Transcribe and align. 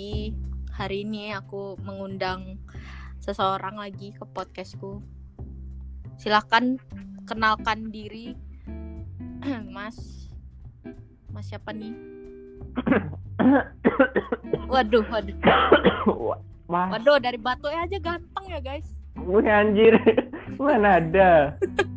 Jadi 0.00 0.32
hari 0.72 1.04
ini 1.04 1.28
aku 1.36 1.76
mengundang 1.84 2.56
seseorang 3.20 3.76
lagi 3.76 4.16
ke 4.16 4.24
podcastku. 4.32 5.04
Silakan 6.16 6.80
kenalkan 7.28 7.92
diri, 7.92 8.32
Mas. 9.76 10.24
Mas 11.28 11.52
siapa 11.52 11.76
nih? 11.76 11.92
Waduh, 14.72 15.04
waduh, 15.04 15.36
waduh 16.72 17.20
dari 17.20 17.36
batu 17.36 17.68
aja 17.68 18.00
ganteng 18.00 18.44
ya 18.48 18.56
guys. 18.56 18.96
wih, 19.20 19.44
anjir. 19.44 20.00
Mana 20.56 20.96
ada? 20.96 21.52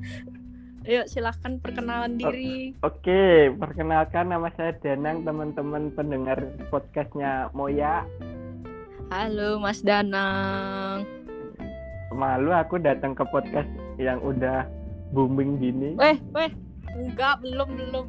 Ayo 0.84 1.08
silakan 1.08 1.64
perkenalan 1.64 2.20
diri. 2.20 2.76
Oke, 2.84 3.48
perkenalkan 3.56 4.28
nama 4.28 4.52
saya 4.60 4.76
Danang, 4.84 5.24
teman-teman 5.24 5.96
pendengar 5.96 6.36
podcastnya 6.68 7.48
Moya. 7.56 8.04
Halo 9.08 9.64
Mas 9.64 9.80
Danang. 9.80 11.08
Malu 12.12 12.52
aku 12.52 12.84
datang 12.84 13.16
ke 13.16 13.24
podcast 13.32 13.72
yang 13.96 14.20
udah 14.20 14.68
booming 15.16 15.56
gini. 15.64 15.96
Weh, 15.96 16.20
weh. 16.36 16.52
Enggak, 16.94 17.40
belum, 17.40 17.70
belum. 17.80 18.08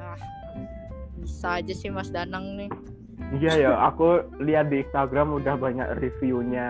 Ah, 0.00 0.16
bisa 1.20 1.60
aja 1.60 1.74
sih 1.76 1.92
Mas 1.92 2.08
Danang 2.08 2.56
nih. 2.56 2.72
Iya 3.36 3.68
ya, 3.68 3.72
aku 3.84 4.24
lihat 4.40 4.72
di 4.72 4.80
Instagram 4.80 5.36
udah 5.36 5.60
banyak 5.60 5.92
reviewnya. 6.00 6.68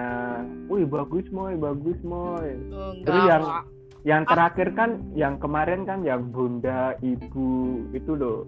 Wih, 0.66 0.82
bagus 0.82 1.30
moy, 1.30 1.54
bagus 1.54 1.98
moy. 2.02 2.58
Enggak, 2.58 3.06
Terus 3.06 3.22
yang- 3.30 3.46
Wak. 3.46 3.64
Yang 4.02 4.34
terakhir 4.34 4.68
kan, 4.74 4.90
yang 5.14 5.38
kemarin 5.38 5.86
kan 5.86 6.02
yang 6.02 6.26
bunda, 6.28 6.98
ibu 6.98 7.50
itu 7.94 8.12
loh. 8.12 8.42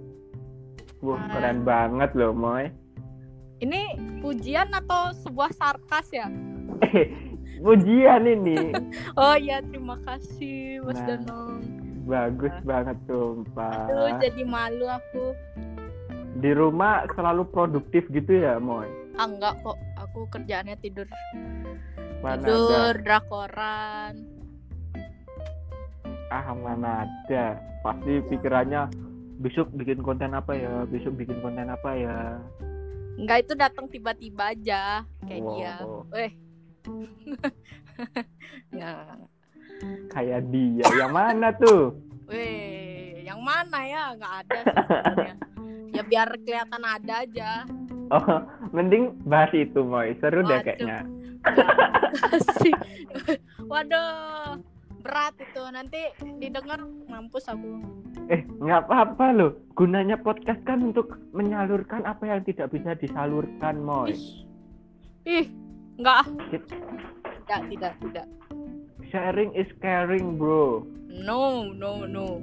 Wah, 0.99 1.15
Ah. 1.15 1.31
keren 1.31 1.63
banget 1.63 2.11
loh 2.17 2.35
moy. 2.35 2.73
Ini 3.63 3.95
pujian 4.19 4.75
atau 4.75 5.15
sebuah 5.15 5.55
sarkas 5.55 6.11
ya? 6.11 6.27
Pujian 7.65 8.27
ini. 8.27 8.75
Oh 9.21 9.39
iya, 9.39 9.63
terima 9.63 9.95
kasih 10.03 10.83
Mas 10.83 10.99
Nah. 10.99 11.07
Danang. 11.17 11.63
Bagus 12.05 12.53
Ah. 12.53 12.65
banget 12.67 12.99
sumpah. 13.07 13.89
Aduh, 13.89 14.11
jadi 14.19 14.43
malu 14.43 14.85
aku. 14.85 15.33
Di 16.35 16.51
rumah 16.51 17.07
selalu 17.15 17.47
produktif 17.49 18.11
gitu 18.11 18.43
ya, 18.43 18.59
Moy? 18.59 18.91
Ah, 19.15 19.31
enggak 19.31 19.55
kok. 19.63 19.79
Aku 20.03 20.27
kerjaannya 20.29 20.75
tidur. 20.83 21.07
Mana 22.21 22.43
tidur, 22.43 22.95
drakoran. 23.01 24.34
Ah, 26.29 26.53
mana 26.53 27.05
ada. 27.05 27.45
Pasti 27.81 28.21
pikirannya 28.29 28.89
besok 29.39 29.69
bikin 29.75 30.01
konten 30.01 30.33
apa 30.33 30.55
ya? 30.55 30.89
Besok 30.89 31.19
bikin 31.19 31.39
konten 31.41 31.69
apa 31.69 31.91
ya? 31.93 32.17
Enggak, 33.15 33.47
itu 33.47 33.53
datang 33.55 33.87
tiba-tiba 33.87 34.51
aja. 34.51 35.05
Kayak 35.23 35.43
Wow. 35.43 35.51
dia. 35.51 35.75
Weh. 36.11 36.33
Nah, 38.75 39.15
Kayak 40.15 40.41
dia. 40.49 40.87
Yang 40.95 41.13
mana 41.13 41.49
tuh? 41.55 41.83
Weh, 42.27 43.21
yang 43.23 43.41
mana 43.41 43.79
ya? 43.85 44.03
Nggak 44.15 44.35
ada 44.47 44.59
sih. 44.65 45.31
Ya 45.95 46.03
biar 46.03 46.29
kelihatan 46.43 46.83
ada 46.83 47.15
aja. 47.23 47.51
Oh, 48.11 48.27
mending 48.71 49.15
bahas 49.25 49.51
itu, 49.55 49.81
Moy. 49.81 50.15
Seru 50.19 50.43
deh 50.43 50.59
Waduh. 50.59 50.63
kayaknya. 50.63 50.99
Kasih. 52.15 52.75
Waduh, 53.71 54.59
berat 55.05 55.37
itu. 55.37 55.61
Nanti 55.69 56.01
didengar 56.41 56.81
mampus 57.05 57.45
aku. 57.53 57.85
Eh, 58.33 58.41
nggak 58.57 58.89
apa-apa 58.89 59.27
loh. 59.37 59.53
Gunanya 59.77 60.17
podcast 60.17 60.65
kan 60.65 60.81
untuk 60.81 61.21
menyalurkan 61.37 62.09
apa 62.09 62.25
yang 62.25 62.41
tidak 62.49 62.73
bisa 62.73 62.97
disalurkan, 62.97 63.85
Moy. 63.85 64.17
Ih, 64.17 64.25
ih, 65.29 65.47
enggak. 66.01 66.25
Kit- 66.49 66.73
Tidak, 67.45 67.61
tidak, 67.69 67.93
tidak. 68.01 68.27
Sharing 69.13 69.53
is 69.53 69.69
caring, 69.85 70.41
bro. 70.41 70.89
No, 71.13 71.69
no, 71.77 72.09
no, 72.09 72.41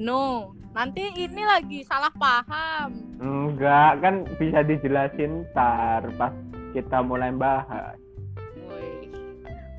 no. 0.00 0.56
Nanti 0.72 1.04
ini 1.12 1.44
lagi 1.44 1.84
salah 1.84 2.08
paham. 2.16 2.96
Enggak, 3.20 4.00
kan 4.00 4.24
bisa 4.40 4.64
dijelasin 4.64 5.44
ntar 5.52 6.08
pas 6.16 6.32
kita 6.72 7.04
mulai 7.04 7.28
bahas. 7.34 7.97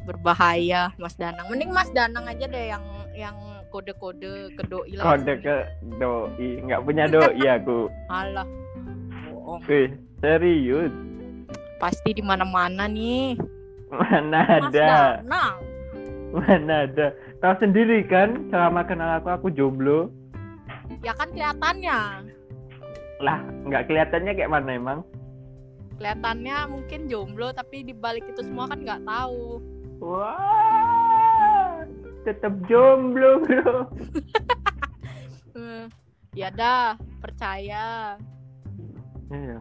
Berbahaya 0.09 0.89
Mas 0.97 1.13
Danang. 1.13 1.45
Mending 1.53 1.69
Mas 1.69 1.93
Danang 1.93 2.25
aja 2.25 2.49
deh 2.49 2.65
yang 2.73 2.81
yang 3.13 3.37
kode-kode 3.69 4.57
ke 4.57 4.63
doi 4.65 4.97
lah. 4.97 5.05
Kode 5.13 5.33
ke 5.45 5.55
doi, 6.01 6.49
nggak 6.65 6.81
punya 6.81 7.05
doi 7.05 7.45
aku. 7.61 7.85
Alah. 8.09 8.49
Bohong. 9.29 9.61
Wih, 9.69 9.93
serius. 10.17 10.89
Pasti 11.77 12.17
di 12.17 12.25
mana-mana 12.25 12.89
nih. 12.89 13.37
Mana 13.93 14.41
Mas 14.41 14.73
ada, 14.73 15.21
Danang. 15.21 15.55
mana 16.33 16.75
ada. 16.89 17.07
Tahu 17.39 17.53
sendiri 17.61 18.01
kan, 18.09 18.49
selama 18.49 18.81
kenal 18.83 19.21
aku 19.21 19.29
aku 19.29 19.47
jomblo. 19.53 20.09
Ya 21.05 21.13
kan 21.13 21.29
kelihatannya. 21.29 22.25
Lah, 23.21 23.39
nggak 23.63 23.85
kelihatannya 23.85 24.31
kayak 24.33 24.51
mana 24.51 24.69
emang? 24.73 24.99
Kelihatannya 26.01 26.57
mungkin 26.67 27.05
jomblo 27.05 27.53
tapi 27.53 27.85
di 27.85 27.93
balik 27.93 28.25
itu 28.25 28.41
semua 28.41 28.65
kan 28.65 28.81
nggak 28.81 29.05
tahu. 29.05 29.61
Wah, 29.99 31.83
tetap 32.23 32.55
jomblo 32.71 33.43
bro. 33.43 33.91
Hmm, 35.51 35.91
ya 36.31 36.47
dah, 36.55 36.95
percaya. 37.19 38.15
Iya. 39.27 39.59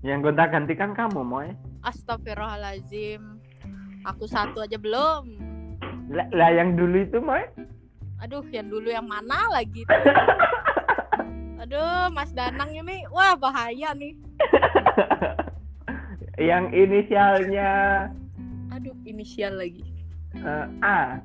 Yang 0.00 0.18
gonta 0.24 0.44
ganti 0.48 0.72
kan 0.72 0.96
kamu, 0.96 1.20
Moy. 1.20 1.52
Astagfirullahalazim. 1.84 3.44
Aku 4.08 4.24
satu 4.24 4.64
aja 4.64 4.80
belum. 4.80 5.36
Lah, 6.08 6.26
lah 6.32 6.50
yang 6.50 6.80
dulu 6.80 7.04
itu, 7.04 7.20
Moy. 7.20 7.44
Aduh, 8.24 8.40
yang 8.48 8.72
dulu 8.72 8.88
yang 8.88 9.04
mana 9.04 9.52
lagi? 9.52 9.84
Aduh, 11.60 12.08
Mas 12.08 12.32
Danang 12.32 12.72
ini, 12.72 13.04
wah 13.12 13.36
bahaya 13.36 13.92
nih. 13.92 14.16
yang 16.50 16.72
inisialnya 16.72 18.08
inisial 19.04 19.54
lagi. 19.54 19.84
eh, 20.34 20.66
A. 20.82 21.22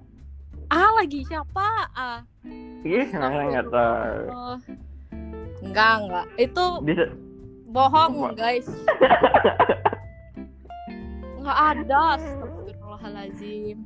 Ah, 0.69 0.89
lagi 0.95 1.25
siapa? 1.25 1.67
Ah. 1.91 2.19
Ih, 2.81 3.09
nggak 3.09 3.67
tahu. 3.67 4.19
Oh. 4.29 4.57
Enggak, 5.59 5.91
enggak. 5.99 6.25
Itu 6.37 6.65
Bisa 6.81 7.05
bohong, 7.67 8.13
Apa? 8.27 8.37
guys. 8.37 8.67
Enggak 11.39 11.57
ada. 11.75 12.03
Astagfirullahalazim. 12.15 13.77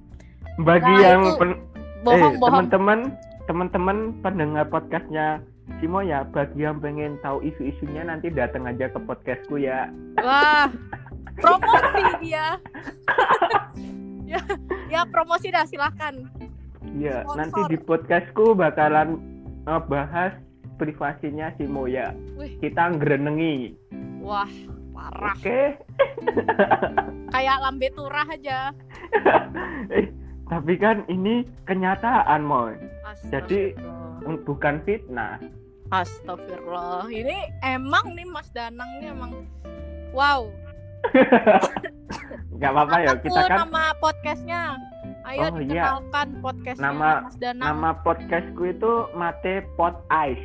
bagi 0.60 0.86
Nah, 0.86 1.02
yang 1.02 1.22
pen- 1.36 1.62
Bohong, 2.04 2.20
eh, 2.20 2.32
bohong. 2.38 2.68
teman-teman 2.70 3.00
teman-teman 3.44 3.98
pendengar 4.20 4.64
podcastnya 4.68 5.40
Simo 5.80 6.00
ya 6.00 6.22
bagi 6.26 6.62
yang 6.62 6.78
pengen 6.78 7.16
tahu 7.20 7.42
isu-isunya 7.42 8.04
nanti 8.04 8.28
datang 8.28 8.64
aja 8.64 8.86
ke 8.86 9.00
podcastku 9.00 9.58
ya 9.58 9.88
Wah, 10.20 10.68
promosi 11.38 12.04
dia. 12.22 12.48
ya, 14.32 14.42
ya 14.90 15.02
promosi 15.10 15.50
dah 15.50 15.66
silakan. 15.66 16.30
Iya 16.94 17.26
Sponsor. 17.26 17.38
nanti 17.40 17.60
di 17.74 17.78
podcastku 17.82 18.46
bakalan 18.54 19.18
eh, 19.66 19.82
bahas 19.90 20.36
privasinya 20.78 21.50
Simo 21.58 21.90
ya 21.90 22.14
Wih. 22.38 22.60
kita 22.60 22.94
ngrenengi 23.00 23.74
Wah, 24.22 24.50
parah. 24.94 25.36
oke 25.38 25.62
Kayak 27.34 27.58
lambe 27.66 27.88
turah 27.98 28.28
aja. 28.30 28.70
eh, 29.98 30.06
tapi 30.48 30.78
kan 30.78 31.02
ini 31.10 31.48
kenyataan 31.66 32.46
moy 32.46 32.78
Jadi-. 33.34 33.74
Mm, 34.24 34.40
bukan 34.48 34.80
fitnah 34.88 35.42
Astagfirullah. 35.94 37.06
Ini 37.06 37.54
emang 37.62 38.18
nih 38.18 38.26
Mas 38.26 38.50
Danang 38.50 38.98
nih 38.98 39.14
emang 39.14 39.46
wow. 40.10 40.50
nggak 42.56 42.72
apa-apa 42.72 42.98
ya 43.00 43.14
kita 43.20 43.42
kan 43.46 43.58
nama 43.68 43.84
podcastnya. 44.00 44.62
Ayo 45.24 45.40
Oh, 45.42 45.56
iya. 45.56 45.88
dikenalkan 45.88 46.28
podcastnya 46.40 46.84
Nama- 46.86 47.24
Mas 47.24 47.38
Danang. 47.40 47.64
nama 47.66 47.90
podcastku 47.98 48.64
itu 48.68 48.92
Mate 49.14 49.64
Pot 49.74 49.96
Ice 50.28 50.44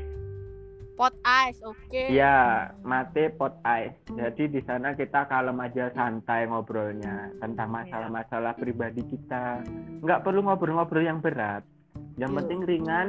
Pot 0.95 1.15
Ice, 1.47 1.63
oke. 1.63 2.11
Ya, 2.11 2.75
mate 2.83 3.31
pot 3.31 3.55
ice. 3.63 3.95
Jadi 4.11 4.51
di 4.51 4.59
sana 4.67 4.99
kita 4.99 5.31
kalem 5.31 5.55
aja 5.63 5.95
santai 5.95 6.51
ngobrolnya 6.51 7.31
tentang 7.39 7.71
masalah-masalah 7.71 8.59
pribadi 8.59 9.07
kita. 9.07 9.63
Nggak 10.03 10.27
perlu 10.27 10.43
ngobrol-ngobrol 10.43 11.07
yang 11.07 11.23
berat. 11.23 11.63
Yang 12.19 12.35
Yuk. 12.35 12.39
penting 12.43 12.61
ringan 12.67 13.09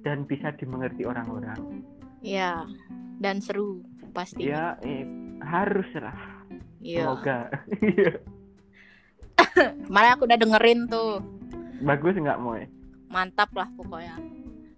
dan 0.00 0.24
bisa 0.24 0.56
dimengerti 0.56 1.04
orang-orang. 1.04 1.84
Iya. 2.24 2.64
Dan 3.20 3.44
seru 3.44 3.84
pasti. 4.16 4.48
Ya, 4.48 4.80
eh, 4.80 5.04
harus 5.44 5.92
lah. 5.92 6.16
Iya. 6.82 7.06
Semoga. 7.06 7.38
Kemarin 9.86 10.10
aku 10.12 10.22
udah 10.26 10.38
dengerin 10.38 10.80
tuh. 10.90 11.22
Bagus 11.82 12.14
nggak, 12.18 12.38
Moy? 12.42 12.66
Mantap 13.08 13.50
lah 13.54 13.68
pokoknya. 13.74 14.18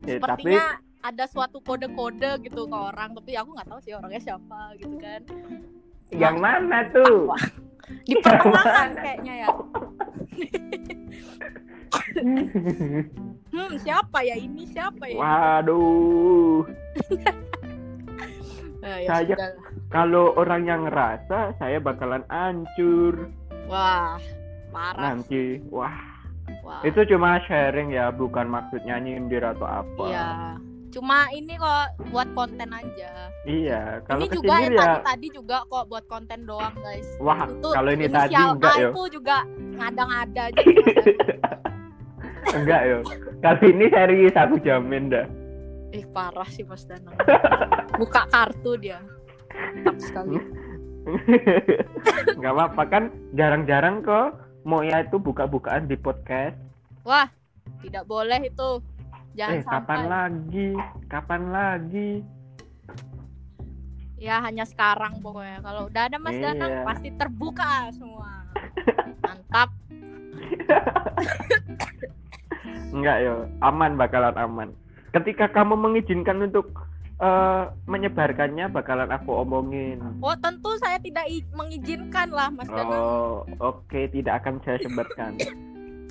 Tapi 0.04 0.20
Sepertinya 0.20 0.64
ada 1.00 1.24
suatu 1.28 1.60
kode-kode 1.60 2.44
gitu 2.44 2.68
ke 2.68 2.76
orang, 2.76 3.12
tapi 3.16 3.36
aku 3.36 3.56
nggak 3.56 3.68
tahu 3.68 3.80
sih 3.80 3.92
orangnya 3.96 4.20
siapa 4.20 4.72
gitu 4.76 4.96
kan. 5.00 5.20
Yang 6.12 6.36
mana 6.36 6.78
tuh? 6.92 7.28
Di 8.08 8.14
pertengahan 8.20 8.90
kayaknya 8.96 9.34
ya. 9.44 9.48
Hmm, 13.54 13.78
siapa 13.78 14.18
ya 14.26 14.34
ini? 14.34 14.66
Siapa 14.66 15.06
ya? 15.06 15.14
Waduh. 15.14 16.66
Eh, 18.82 18.98
ya 19.06 19.08
Saya- 19.14 19.30
sudah. 19.30 19.50
Kalau 19.94 20.34
orang 20.34 20.66
yang 20.66 20.90
ngerasa 20.90 21.54
saya 21.54 21.78
bakalan 21.78 22.26
hancur 22.26 23.30
Wah, 23.70 24.18
parah. 24.74 25.14
nanti. 25.14 25.62
Wah, 25.70 25.94
Wah. 26.66 26.82
itu 26.82 27.06
cuma 27.06 27.38
sharing 27.46 27.94
ya, 27.94 28.10
bukan 28.10 28.50
maksudnya 28.50 28.98
nyindir 28.98 29.46
atau 29.46 29.86
apa. 29.86 30.04
Iya. 30.10 30.28
Cuma 30.90 31.30
ini 31.30 31.54
kok 31.54 32.10
buat 32.10 32.26
konten 32.34 32.70
aja. 32.74 33.30
Iya, 33.46 34.02
kalau 34.06 34.22
ini 34.22 34.34
juga 34.34 34.54
yang 34.62 34.74
ya. 34.74 34.82
tadi 34.82 34.98
tadi 35.06 35.26
juga 35.30 35.56
kok 35.66 35.84
buat 35.86 36.04
konten 36.10 36.38
doang, 36.42 36.74
guys. 36.82 37.06
Wah, 37.22 37.46
Itu 37.46 37.68
kalau 37.70 37.90
ini 37.94 38.06
tadi 38.10 38.34
enggak 38.34 38.74
yo. 38.78 38.90
itu 38.90 39.02
juga 39.18 39.36
ngada-ngada 39.78 40.42
aja. 40.50 40.58
Danang. 40.66 42.54
Enggak 42.54 42.82
yo. 42.86 42.98
Kali 43.42 43.66
ini 43.70 43.86
serius 43.90 44.34
aku 44.34 44.54
jamin 44.58 45.10
dah. 45.10 45.26
Ih, 45.94 46.02
parah 46.10 46.46
sih 46.50 46.66
Mas 46.66 46.82
Danang. 46.86 47.14
Buka 47.94 48.26
kartu 48.26 48.74
dia. 48.78 48.98
Sekali. 49.98 50.38
Enggak 52.36 52.52
apa-apa 52.56 52.82
kan 52.88 53.04
jarang-jarang 53.36 54.00
kok 54.00 54.40
Moya 54.64 55.04
itu 55.04 55.20
buka-bukaan 55.20 55.84
di 55.84 55.96
podcast. 56.00 56.56
Wah, 57.04 57.28
tidak 57.84 58.08
boleh 58.08 58.48
itu. 58.48 58.80
Jangan 59.36 59.60
eh, 59.60 59.64
kapan 59.66 59.84
sampai. 59.84 60.08
lagi? 60.08 60.68
Kapan 61.12 61.42
lagi? 61.52 62.10
Ya 64.16 64.40
hanya 64.40 64.64
sekarang 64.64 65.20
pokoknya. 65.20 65.60
Kalau 65.60 65.92
udah 65.92 66.02
ada 66.08 66.16
Mas 66.16 66.40
Iya. 66.40 66.56
Danang 66.56 66.88
pasti 66.88 67.12
terbuka 67.12 67.92
semua. 67.92 68.48
Mantap. 69.20 69.68
Enggak 72.94 73.16
yo, 73.20 73.44
aman 73.60 74.00
bakalan 74.00 74.32
aman. 74.38 74.68
Ketika 75.12 75.52
kamu 75.52 75.76
mengizinkan 75.76 76.40
untuk 76.40 76.83
eh, 77.16 77.64
menyebarkannya 77.84 78.66
bakalan 78.68 79.08
aku 79.08 79.30
omongin. 79.38 80.02
Oh, 80.18 80.34
tentu 80.34 80.74
saya 80.78 80.98
tidak 80.98 81.24
mengizinkan 81.50 82.28
lah 82.28 82.48
Mas. 82.48 82.66
Oh, 82.68 83.46
oke, 83.60 84.00
tidak 84.10 84.42
akan 84.42 84.58
saya 84.60 84.78
sebarkan. 84.80 85.38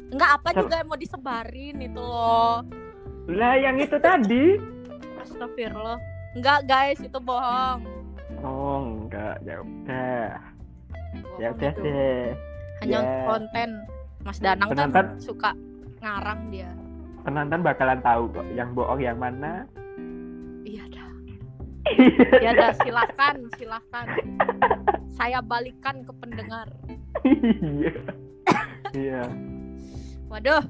Enggak 0.10 0.32
apa 0.38 0.50
juga 0.54 0.76
yang 0.78 0.88
mau 0.88 0.96
disebarin 0.96 1.78
itu 1.82 1.98
loh. 1.98 2.62
lah, 3.26 3.56
yang 3.56 3.80
itu 3.80 3.96
tadi. 3.98 4.60
Astagfirullah. 5.18 5.98
Enggak 6.34 6.60
guys, 6.66 7.00
itu 7.00 7.18
bohong. 7.18 7.82
Oh, 8.44 8.78
enggak, 8.84 9.40
ya 9.42 9.56
udah. 9.58 10.28
Ya 11.38 11.48
udah 11.50 11.72
deh. 11.74 12.36
Hanya 12.82 13.00
Ya. 13.00 13.24
konten. 13.26 13.70
Mas 14.24 14.40
Danang 14.40 14.70
kan 14.70 14.92
Penonton- 14.92 15.20
suka 15.20 15.52
ngarang 16.00 16.52
dia. 16.52 16.72
Penonton 17.24 17.60
bakalan 17.62 18.00
tahu 18.04 18.24
kok 18.30 18.46
yang 18.52 18.70
bohong 18.72 19.00
yang 19.00 19.16
mana. 19.16 19.64
Ya 22.40 22.52
dah, 22.56 22.72
silakan, 22.80 23.52
silakan. 23.60 24.08
Saya 25.14 25.44
balikan 25.44 26.04
ke 26.08 26.12
pendengar. 26.16 26.68
Iya. 27.24 27.94
Iya. 28.94 29.24
Waduh. 30.32 30.64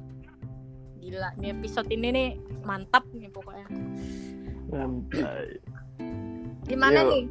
Gila, 1.04 1.36
nih 1.36 1.52
episode 1.52 1.92
ini 1.92 2.08
nih 2.16 2.30
mantap 2.64 3.04
nih 3.12 3.28
pokoknya. 3.28 3.68
Santai. 4.72 5.60
Gimana 6.64 7.00
Yuk. 7.04 7.10
nih 7.12 7.24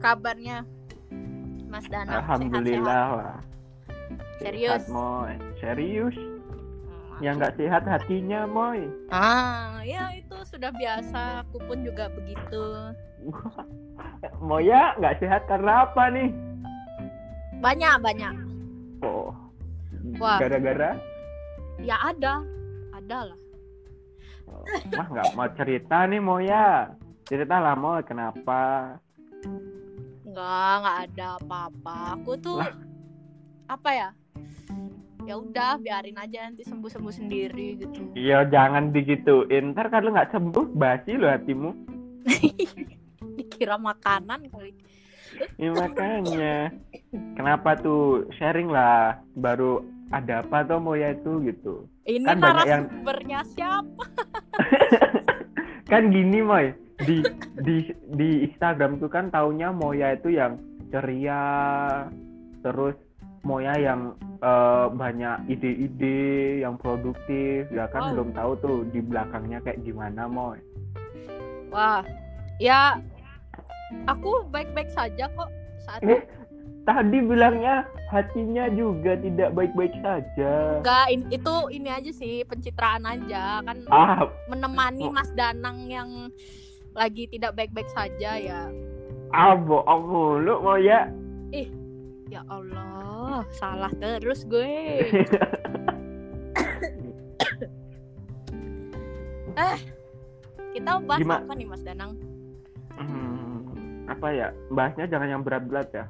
kabarnya? 0.00 0.64
Mas 1.70 1.86
Danang 1.86 2.18
Alhamdulillah 2.18 3.02
wah. 3.14 3.38
Serius? 4.40 4.88
Sehat. 4.88 5.38
Serius? 5.60 6.16
Yang 7.20 7.34
nggak 7.36 7.56
sehat 7.60 7.82
hatinya, 7.84 8.48
Moy. 8.48 8.88
Ah, 9.12 9.84
ya 9.84 10.08
itu 10.16 10.36
sudah 10.48 10.72
biasa. 10.72 11.44
Aku 11.44 11.60
pun 11.68 11.84
juga 11.84 12.08
begitu. 12.08 12.96
Moya 14.48 14.96
nggak 14.96 15.20
sehat 15.20 15.44
karena 15.44 15.84
apa 15.84 16.08
nih? 16.08 16.32
Banyak, 17.60 17.94
banyak. 18.00 18.34
Oh. 19.04 19.36
Wah. 20.16 20.40
Gara-gara? 20.40 20.96
Ya 21.84 22.00
ada. 22.00 22.40
Ada 22.96 23.32
lah. 23.32 23.40
Oh, 24.48 24.64
Mah 24.96 25.08
nggak 25.12 25.30
mau 25.36 25.48
cerita 25.52 26.08
nih 26.08 26.20
Moya. 26.24 26.96
Cerita 27.28 27.60
lah 27.60 27.76
Moy, 27.76 28.00
kenapa? 28.08 28.96
Enggak, 30.24 30.72
enggak 30.80 30.98
ada 31.04 31.26
apa-apa. 31.36 31.96
Aku 32.16 32.32
tuh 32.40 32.64
Lah. 32.64 32.74
apa 33.68 33.90
ya? 33.92 34.08
Ya 35.30 35.38
udah, 35.38 35.78
biarin 35.78 36.18
aja 36.18 36.50
nanti 36.50 36.66
sembuh-sembuh 36.66 37.14
sendiri 37.14 37.78
gitu. 37.78 38.02
Iya 38.18 38.50
jangan 38.50 38.90
digituin. 38.90 39.70
Ntar 39.70 39.86
kalau 39.86 40.10
nggak 40.10 40.34
sembuh 40.34 40.74
basi 40.74 41.14
lo 41.14 41.30
hatimu. 41.30 41.70
Dikira 43.38 43.78
makanan 43.78 44.50
kali. 44.50 44.74
Ya 45.54 45.70
makanya. 45.70 46.74
Kenapa 47.38 47.78
tuh 47.78 48.26
sharing 48.42 48.74
lah. 48.74 49.22
Baru 49.38 49.86
ada 50.10 50.42
apa 50.42 50.66
tuh 50.66 50.82
Moya 50.82 51.14
itu 51.14 51.38
gitu. 51.46 51.86
Ini 52.10 52.26
Kan 52.26 52.42
banyak 52.42 52.66
yang- 52.66 52.90
narasumbernya 52.90 53.40
siapa? 53.54 54.04
kan 55.94 56.10
gini 56.10 56.42
Moy 56.42 56.74
di 57.06 57.22
di 57.62 57.86
di 58.18 58.50
Instagram 58.50 58.98
tuh 58.98 59.06
kan 59.06 59.30
taunya 59.30 59.70
Moya 59.70 60.18
itu 60.18 60.34
yang 60.34 60.58
ceria 60.90 61.38
terus 62.66 62.98
Moya 63.40 63.72
yang 63.74 64.00
eh, 64.38 64.86
banyak 64.90 65.48
ide-ide 65.48 66.20
yang 66.60 66.76
produktif 66.76 67.64
ya 67.68 67.88
kan 67.88 68.02
Wow. 68.02 68.10
belum 68.12 68.28
tahu 68.32 68.52
tuh 68.58 68.78
di 68.86 69.00
belakangnya 69.00 69.60
kayak 69.60 69.80
gimana 69.80 70.24
Moy 70.24 70.60
Wah, 71.70 72.02
ya 72.56 72.98
aku 74.04 74.44
baik-baik 74.48 74.90
saja 74.90 75.30
kok 75.30 75.50
saat 75.80 76.02
Eh, 76.02 76.20
tadi 76.82 77.18
bilangnya 77.20 77.82
hatinya 78.08 78.66
juga 78.68 79.14
tidak 79.14 79.54
baik-baik 79.54 79.94
saja 80.00 80.82
Enggak, 80.82 81.06
in- 81.08 81.30
itu 81.30 81.54
ini 81.70 81.88
aja 81.88 82.10
sih 82.10 82.42
pencitraan 82.42 83.04
aja 83.04 83.62
kan 83.62 83.76
ah 83.88 84.26
menemani 84.46 85.06
Oh. 85.06 85.14
Mas 85.14 85.30
Danang 85.32 85.86
yang 85.86 86.10
lagi 86.90 87.30
tidak 87.30 87.54
baik-baik 87.54 87.86
saja 87.88 88.34
ya. 88.34 88.66
abo 89.30 89.86
abo 89.86 90.36
lu 90.36 90.58
Moya 90.58 91.06
Ya 92.26 92.46
Allah, 92.46 92.99
salah 93.54 93.92
terus 93.98 94.44
gue. 94.46 94.70
Kita 100.70 101.02
bahas 101.02 101.20
Gima- 101.20 101.42
apa 101.42 101.52
nih 101.58 101.66
Mas 101.66 101.82
Danang? 101.82 102.14
Hmm, 102.94 104.06
apa 104.06 104.26
ya 104.32 104.48
bahasnya 104.70 105.10
jangan 105.10 105.28
yang 105.28 105.42
berat-berat 105.42 105.88
ya 105.92 106.04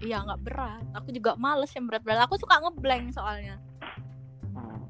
Iya 0.00 0.24
nggak 0.24 0.40
berat. 0.48 0.82
Aku 0.96 1.12
juga 1.12 1.36
males 1.36 1.68
yang 1.76 1.84
berat-berat. 1.84 2.24
Aku 2.24 2.40
suka 2.40 2.56
ngeblank 2.56 3.12
soalnya. 3.12 3.60
Hmm. 4.56 4.80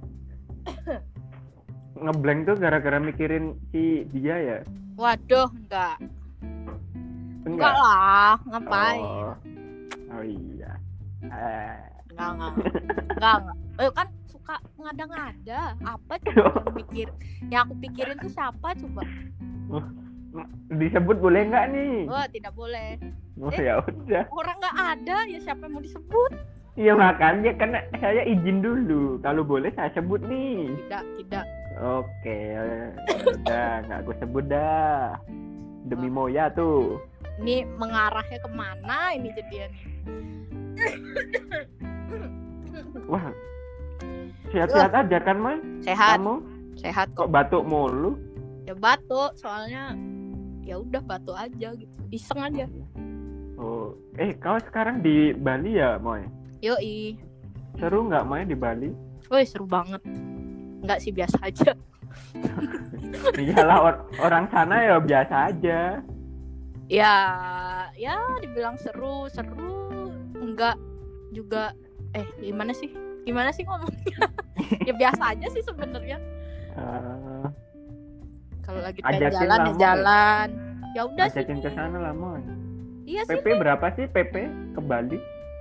ngeblank 2.06 2.48
tuh 2.48 2.56
gara-gara 2.56 2.96
mikirin 2.96 3.60
si 3.68 4.08
dia 4.14 4.36
ya 4.40 4.58
Waduh, 4.96 5.48
enggak. 5.52 5.96
Enggak 7.48 7.72
lah, 7.72 8.36
ngapain? 8.44 9.00
Oh, 9.00 9.32
oh. 9.32 9.49
Enggak, 11.30 12.28
enggak. 12.34 12.52
Enggak, 13.14 13.36
enggak. 13.38 13.56
Eh, 13.78 13.90
kan 13.94 14.06
suka 14.26 14.56
ngada-ngada. 14.76 15.60
Apa 15.80 16.12
coba 16.20 16.42
yang 16.60 16.74
mikir? 16.74 17.08
Yang 17.48 17.60
aku 17.64 17.74
pikirin 17.78 18.16
tuh 18.18 18.32
siapa 18.32 18.68
coba? 18.76 19.02
Disebut 20.70 21.16
boleh 21.18 21.42
nggak 21.46 21.66
nih? 21.74 21.94
Wah, 22.06 22.26
tidak 22.26 22.52
boleh. 22.54 22.98
Oh, 23.40 23.48
Eh. 23.50 23.66
ya 23.66 23.80
udah. 23.80 24.24
Orang 24.30 24.56
nggak 24.58 24.76
ada, 24.76 25.16
ya 25.26 25.38
siapa 25.40 25.64
yang 25.64 25.72
mau 25.72 25.82
disebut? 25.82 26.32
Iya 26.78 26.94
makanya 26.94 27.50
kan 27.58 27.74
saya 27.98 28.22
izin 28.22 28.62
dulu. 28.62 29.18
Kalau 29.20 29.42
boleh 29.42 29.74
saya 29.74 29.90
sebut 29.90 30.22
nih. 30.22 30.70
Tidak, 30.86 31.04
tidak. 31.18 31.44
Oke, 31.80 32.38
udah 33.26 33.68
nggak 33.88 34.00
gue 34.06 34.16
sebut 34.20 34.44
dah. 34.46 35.16
Demi 35.88 36.06
Moya 36.06 36.52
tuh. 36.52 37.00
Ini 37.40 37.64
mengarahnya 37.74 38.38
ke 38.38 38.50
mana 38.52 39.16
ini 39.16 39.32
jadian? 39.32 39.70
Wah, 43.10 43.24
sehat-sehat 44.54 44.92
aja 44.94 45.18
kan, 45.22 45.36
Moy? 45.38 45.56
Sehat, 45.82 46.18
Kamu 46.22 46.34
sehat 46.78 47.06
kok. 47.12 47.26
kok 47.26 47.30
batuk 47.34 47.62
mulu? 47.66 48.16
Ya 48.64 48.74
batuk, 48.78 49.34
soalnya 49.36 49.98
ya 50.62 50.78
udah 50.78 51.02
batuk 51.02 51.34
aja 51.34 51.74
gitu. 51.74 51.98
Iseng 52.14 52.40
aja. 52.40 52.64
Oh, 53.60 53.92
eh 54.16 54.32
kau 54.38 54.56
sekarang 54.62 55.02
di 55.04 55.34
Bali 55.34 55.76
ya, 55.76 55.98
Moy? 56.00 56.24
Yoi. 56.64 57.18
Seru 57.76 58.06
nggak 58.08 58.24
Moy 58.24 58.46
di 58.46 58.56
Bali? 58.56 58.90
Woi, 59.28 59.44
seru 59.44 59.66
banget. 59.68 60.00
Enggak 60.80 60.98
sih 61.02 61.12
biasa 61.12 61.36
aja. 61.44 61.72
Iyalah 63.42 63.78
or- 63.84 64.02
orang 64.18 64.46
sana 64.50 64.82
ya 64.82 64.96
biasa 64.98 65.34
aja. 65.52 66.02
Ya, 66.90 67.14
ya 67.94 68.18
dibilang 68.42 68.74
seru, 68.80 69.30
seru 69.30 69.89
enggak. 70.40 70.76
Juga 71.30 71.76
eh 72.16 72.26
gimana 72.42 72.72
sih? 72.74 72.90
Gimana 73.22 73.52
sih 73.54 73.62
ngomongnya? 73.68 74.28
Ya 74.86 74.94
biasa 74.94 75.34
aja 75.34 75.46
sih 75.50 75.62
sebenarnya. 75.66 76.18
Eh, 76.78 77.46
kalau 78.62 78.80
lagi 78.86 79.02
pengen 79.02 79.34
jalan 79.34 79.58
ya 79.66 79.72
jalan. 79.78 80.48
Ya 80.94 81.02
udah 81.10 81.26
sih. 81.26 81.42
Ajakin 81.42 81.58
ke 81.58 81.70
sana 81.74 81.98
lah 81.98 82.14
Moy. 82.14 82.42
iya 83.02 83.26
sih 83.26 83.42
PP 83.42 83.58
berapa 83.58 83.86
sih 83.98 84.06
PP 84.06 84.34
ke 84.78 84.80
Bali? 84.84 85.18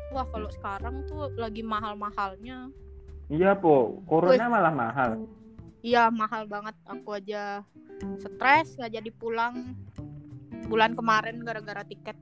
wah 0.09 0.25
kalau 0.29 0.49
sekarang 0.49 1.05
tuh 1.05 1.29
lagi 1.37 1.61
mahal-mahalnya. 1.61 2.69
Iya 3.29 3.53
po, 3.53 4.01
corona 4.09 4.49
malah 4.49 4.73
mahal. 4.73 5.11
iya 5.85 6.09
mahal 6.09 6.49
banget. 6.49 6.75
Aku 6.89 7.13
aja 7.13 7.61
stres 8.17 8.73
nggak 8.77 8.93
jadi 8.99 9.09
pulang. 9.13 9.77
Bulan 10.69 10.93
kemarin 10.97 11.41
gara-gara 11.45 11.85
tiket 11.85 12.17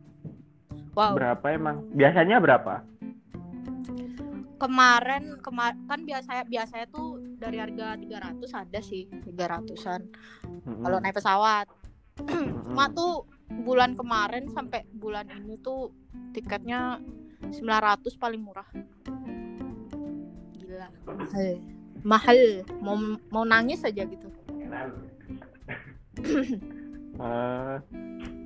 wow. 0.98 1.14
Berapa 1.14 1.46
emang? 1.54 1.86
Biasanya 1.94 2.42
berapa? 2.42 2.82
kemarin 4.58 5.38
kemar 5.46 5.78
kan 5.86 6.02
biasanya 6.02 6.44
biasanya 6.50 6.90
tuh 6.90 7.22
dari 7.38 7.62
harga 7.62 7.94
300 7.94 8.42
ada 8.58 8.80
sih 8.82 9.06
300-an 9.30 10.02
Mm-mm. 10.66 10.82
kalau 10.82 10.98
naik 10.98 11.14
pesawat. 11.14 11.70
Mm-mm. 12.18 12.74
cuma 12.74 12.90
tuh 12.98 13.30
bulan 13.62 13.94
kemarin 13.94 14.50
sampai 14.50 14.82
bulan 14.98 15.30
ini 15.30 15.62
tuh 15.62 15.94
tiketnya 16.34 16.98
900 17.54 18.18
paling 18.18 18.42
murah. 18.42 18.66
Gila. 20.58 20.90
Mahal. 21.06 21.62
Mahal. 22.02 22.42
Mau 22.82 22.98
mau 23.30 23.46
nangis 23.46 23.86
aja 23.86 24.04
gitu. 24.04 24.28
Eh, 27.18 27.78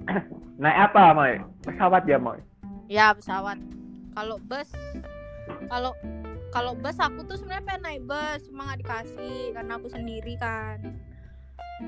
naik 0.61 0.77
apa 0.87 1.03
Moy? 1.11 1.33
Pesawat 1.61 2.03
ya 2.05 2.17
Moy? 2.17 2.39
ya 2.85 3.15
pesawat 3.15 3.55
kalau 4.11 4.35
bus 4.43 4.67
kalau 5.65 5.95
kalau 6.51 6.75
bus 6.75 6.99
aku 6.99 7.23
tuh 7.23 7.39
sebenarnya 7.39 7.63
pengen 7.65 7.81
naik 7.81 8.01
bus 8.03 8.43
cuma 8.45 8.67
nggak 8.67 8.83
dikasih 8.83 9.55
karena 9.55 9.73
aku 9.75 9.87
sendiri 9.87 10.35
kan 10.35 10.77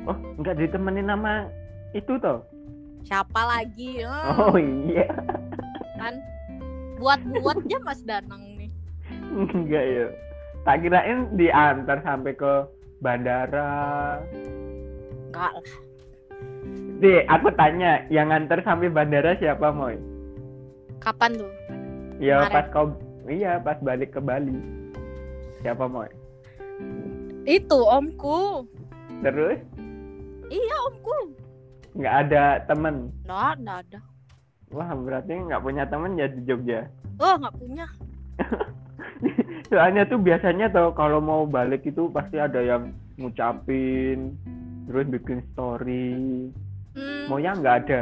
Oh, 0.03 0.15
nggak 0.39 0.57
ditemenin 0.57 1.05
sama 1.05 1.51
itu 1.91 2.15
toh? 2.17 2.39
siapa 3.03 3.35
lagi 3.37 3.99
Eh, 3.99 4.09
Oh 4.33 4.55
iya, 4.55 5.05
kan 5.99 6.17
buat 6.97 7.19
buat 7.35 7.59
aja 7.59 7.77
Mas 7.83 8.01
Danang 8.01 8.41
nih 8.55 8.71
enggak 9.29 9.83
ya. 9.83 10.07
Tak 10.63 10.79
kirain 10.79 11.27
diantar 11.33 11.99
sampai 11.99 12.31
ke 12.31 12.53
bandara. 12.97 14.23
enggak 15.27 15.51
lah 15.51 15.67
Di, 16.93 17.25
aku 17.25 17.49
tanya, 17.53 18.05
yang 18.07 18.29
nganter 18.29 18.61
sampai 18.61 18.87
bandara 18.87 19.35
siapa 19.35 19.69
Moy? 19.69 19.97
kapan 20.99 21.35
tuh 21.35 21.51
Ya 22.17 22.39
Kemarin. 22.41 22.53
pas 22.53 22.65
kau, 22.71 22.85
iya 23.27 23.59
pas 23.59 23.75
balik 23.77 24.15
ke 24.15 24.19
Bali. 24.19 24.55
Siapa 25.59 25.85
Moy? 25.85 26.07
itu 27.43 27.75
omku 27.75 28.63
Terus 29.19 29.59
iya 30.47 30.75
omku 30.87 31.35
nggak 31.93 32.15
ada 32.23 32.43
temen. 32.63 33.11
nggak 33.21 33.53
nggak 33.59 33.77
ada 33.83 33.99
Wah 34.71 34.89
berarti 34.95 35.35
nggak 35.43 35.59
punya 35.59 35.83
temen 35.85 36.15
ya 36.15 36.25
di 36.25 36.39
Jogja. 36.43 36.87
oh 37.19 37.35
nggak 37.35 37.55
punya 37.55 37.85
Soalnya 39.69 40.05
tuh 40.05 40.19
biasanya 40.19 40.69
tuh 40.69 40.91
kalau 40.93 41.19
mau 41.19 41.43
balik 41.43 41.83
itu 41.83 42.07
pasti 42.09 42.37
ada 42.37 42.59
yang 42.59 42.91
ngucapin, 43.15 44.35
terus 44.85 45.05
bikin 45.07 45.39
story. 45.49 46.49
Hmm, 46.93 47.23
Mau 47.27 47.37
yang 47.37 47.57
nggak 47.59 47.77
ada. 47.83 48.01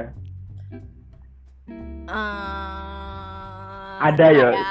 eh, 2.07 3.93
Ada 4.01 4.27
ya? 4.29 4.49
ada. 4.49 4.63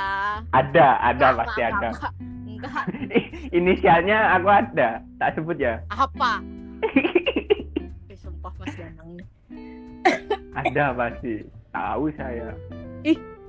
Ada, 0.51 0.87
ada 0.99 1.27
Enggak, 1.31 1.39
pasti 1.39 1.61
enggak, 1.61 1.71
ada. 1.73 1.89
enggak, 1.89 2.13
enggak 2.45 2.85
Inisialnya 3.57 4.19
aku 4.35 4.49
ada, 4.49 4.89
tak 5.17 5.31
sebut 5.35 5.57
ya. 5.57 5.79
apa 5.89 6.43
eh, 8.11 8.17
sumpah 8.17 8.53
Mas 8.57 8.75
Danang 8.75 9.11
ada 10.53 10.85
pasti. 10.93 11.47
Tahu 11.71 12.11
saya. 12.13 12.51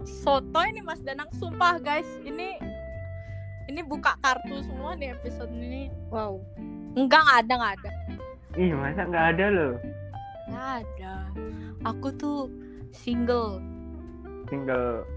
soto 0.04 0.62
ini 0.62 0.80
Mas 0.80 1.02
Danang 1.02 1.30
sumpah 1.34 1.78
guys 1.78 2.06
ini 2.22 2.58
ini 3.66 3.82
buka 3.82 4.14
kartu 4.20 4.62
semua 4.62 4.94
nih 4.94 5.14
episode 5.14 5.50
ini 5.50 5.90
wow 6.10 6.38
enggak 6.94 7.22
nggak 7.22 7.40
ada 7.42 7.54
nggak 7.56 7.74
ada 7.78 7.92
Ih 8.54 8.76
masa 8.76 9.08
nggak 9.08 9.26
ada 9.32 9.46
loh. 9.48 9.74
Nggak 10.52 10.84
ada 10.84 11.16
aku 11.88 12.08
tuh 12.14 12.40
single 12.92 13.64
Single. 14.50 15.08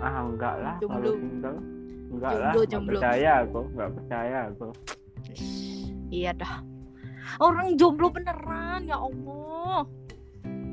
Ah 0.00 0.24
enggak 0.24 0.54
lah 0.64 0.74
Jomblo. 0.80 0.96
kalau 0.96 1.12
single. 1.20 1.58
Enggak 2.08 2.32
lah, 2.32 2.40
Jomblo, 2.40 2.56
nggak 2.56 2.70
jomblo. 2.72 2.92
percaya 2.96 3.30
aku, 3.44 3.60
nggak 3.68 3.90
percaya 3.92 4.38
aku. 4.48 4.68
iya 6.08 6.30
dah 6.32 6.54
orang 7.36 7.76
jomblo 7.76 8.08
beneran 8.08 8.80
ya 8.84 8.96
Allah 8.96 9.84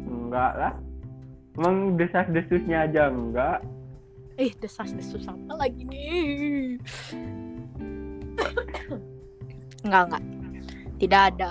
Enggak 0.08 0.52
lah. 0.56 0.74
Emang 1.60 2.00
desas-desusnya 2.00 2.88
aja 2.88 3.12
enggak. 3.12 3.60
eh 4.40 4.56
desas 4.56 4.96
desus 4.96 5.28
apa 5.28 5.60
lagi 5.60 5.84
nih 5.84 6.80
enggak 9.84 10.04
enggak 10.08 10.24
tidak 10.96 11.22
ada 11.36 11.50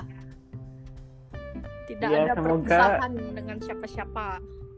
tidak 1.89 2.09
Ya, 2.09 2.19
ada 2.23 2.33
semoga- 2.35 2.69
perpisahan 2.69 3.13
dengan 3.33 3.57
siapa-siapa 3.59 4.27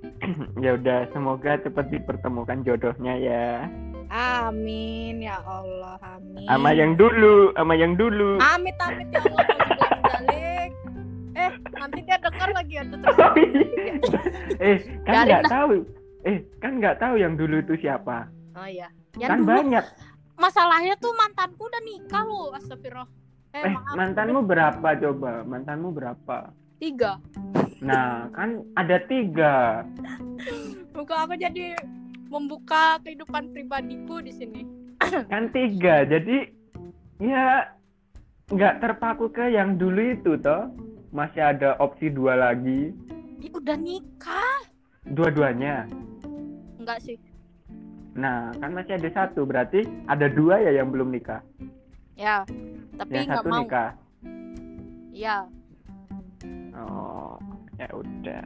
ya 0.64 0.70
udah, 0.74 0.98
semoga 1.10 1.52
cepat 1.58 1.86
dipertemukan 1.88 2.62
jodohnya 2.62 3.14
ya. 3.16 3.48
amin 4.08 5.20
ya 5.20 5.38
Allah 5.40 5.94
amin 6.00 6.42
Sama 6.44 6.70
yang 6.72 6.94
dulu, 6.94 7.52
sama 7.52 7.74
yang 7.74 7.94
dulu. 7.94 8.40
amit 8.40 8.74
amit 8.80 9.06
ya 9.08 9.20
Allah 9.20 9.46
balik 10.00 10.70
eh 11.32 11.50
nanti 11.72 11.98
dia 12.00 12.18
dengar 12.18 12.50
lagi 12.50 12.74
ada 12.76 12.96
terus 12.96 13.16
Oh, 13.20 13.34
iya. 13.36 13.94
eh, 14.58 14.76
kan 15.04 15.14
nggak 15.22 15.42
dah. 15.42 15.50
tahu. 15.52 15.72
Eh, 16.22 16.38
kan 16.58 16.72
nggak 16.76 16.96
tahu 16.96 17.14
yang 17.16 17.34
dulu 17.34 17.60
itu 17.60 17.74
siapa. 17.78 18.26
oh 18.52 18.66
iya 18.66 18.88
yang 19.14 19.30
kan 19.30 19.38
dulu 19.38 19.48
banyak. 19.48 19.84
masalahnya 20.36 20.94
tuh 20.96 21.12
mantanku 21.12 21.62
udah 21.62 21.82
nikah 21.82 22.24
loh 22.24 22.50
astagfirullah 22.52 23.08
eh, 23.50 23.62
Eh, 23.62 23.70
maaf, 23.70 23.94
mantanmu 23.94 24.40
berapa 24.42 24.88
coba? 24.96 25.32
Mantanmu 25.42 25.88
berapa? 25.90 26.38
Tiga 26.80 27.20
Nah, 27.80 28.28
kan 28.36 28.60
ada 28.76 29.00
tiga. 29.08 29.80
Muka 30.96 31.24
aku 31.24 31.34
jadi 31.40 31.72
membuka 32.28 33.00
kehidupan 33.00 33.56
pribadiku 33.56 34.20
di 34.20 34.32
sini. 34.36 34.62
Kan 35.32 35.48
tiga. 35.48 36.04
Jadi, 36.04 36.44
ya 37.24 37.72
nggak 38.52 38.84
terpaku 38.84 39.32
ke 39.32 39.48
yang 39.48 39.80
dulu 39.80 40.12
itu 40.12 40.36
toh. 40.36 40.68
Masih 41.10 41.40
ada 41.56 41.74
opsi 41.80 42.12
dua 42.12 42.36
lagi. 42.36 42.92
Ih, 43.40 43.50
udah 43.50 43.74
nikah? 43.80 44.60
Dua-duanya. 45.08 45.88
Enggak 46.76 47.00
sih. 47.00 47.16
Nah, 48.12 48.52
kan 48.60 48.76
masih 48.76 49.00
ada 49.00 49.08
satu. 49.10 49.48
Berarti 49.48 49.88
ada 50.04 50.28
dua 50.28 50.60
ya 50.60 50.76
yang 50.76 50.92
belum 50.92 51.08
nikah. 51.10 51.40
Ya, 52.14 52.44
tapi 53.00 53.16
Yang 53.16 53.26
nggak 53.26 53.40
satu 53.40 53.48
mau. 53.48 53.58
nikah. 53.64 53.90
Ya, 55.10 55.48
Oh, 56.80 57.36
ya 57.76 57.88
udah. 57.92 58.44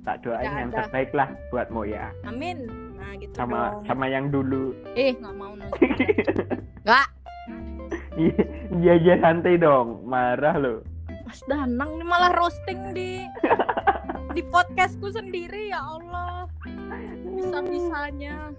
Tak 0.00 0.24
doain 0.24 0.48
yang 0.48 0.72
ada. 0.72 0.88
terbaik 0.88 1.10
lah 1.12 1.28
buat 1.50 1.68
Moya. 1.68 2.08
amin. 2.24 2.64
Nah, 2.96 3.12
gitu 3.16 3.32
Sama 3.36 3.76
dong. 3.76 3.84
sama 3.84 4.06
yang 4.08 4.32
dulu. 4.32 4.72
Eh, 4.96 5.12
nggak 5.14 5.34
mau. 5.36 5.52
Nggak. 6.86 7.08
Iya, 8.16 8.42
iya 8.74 8.94
iya, 8.96 9.14
santai 9.20 9.54
dong. 9.56 10.02
Marah 10.02 10.56
loh. 10.56 10.80
Mas 11.22 11.44
Danang 11.46 11.94
ini 11.94 12.04
malah 12.04 12.32
roasting 12.34 12.90
di 12.90 13.22
di 14.36 14.42
podcastku 14.42 15.12
sendiri 15.12 15.68
ya 15.68 15.78
Allah. 15.78 16.48
Bisa-bisanya. 17.30 18.50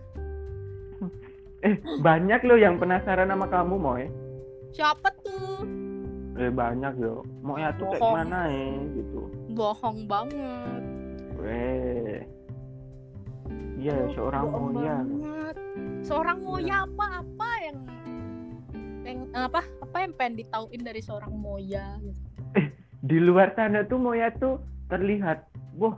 Eh, 1.62 1.78
banyak 2.00 2.42
loh 2.42 2.58
yang 2.58 2.78
penasaran 2.78 3.30
sama 3.30 3.46
kamu, 3.46 3.76
Moy. 3.78 4.04
Siapa 4.72 5.14
tuh? 5.22 5.62
Eh, 6.40 6.52
banyak 6.52 6.94
yo. 6.96 7.28
Moya 7.44 7.76
tuh 7.76 7.92
kayak 7.92 8.24
mana 8.24 8.48
ya 8.48 8.72
gitu. 8.96 9.20
Bohong 9.52 10.08
banget. 10.08 10.84
Weh. 11.36 12.24
Iya, 13.82 13.98
seorang 14.16 14.46
Bohong 14.48 14.72
Moya. 14.78 14.96
banget. 15.04 15.56
Seorang 16.06 16.40
Moya 16.46 16.76
apa 16.88 17.06
apa 17.26 17.50
yang 17.66 17.78
yang 19.02 19.20
apa 19.34 19.62
apa 19.82 19.98
yang 20.06 20.14
pengen 20.16 20.46
ditauin 20.46 20.82
dari 20.86 21.02
seorang 21.02 21.34
Moya 21.34 21.98
gitu. 22.00 22.22
Di 23.02 23.18
luar 23.18 23.52
sana 23.58 23.82
tuh 23.90 23.98
Moya 23.98 24.30
tuh 24.38 24.62
terlihat, 24.94 25.50
wah, 25.76 25.98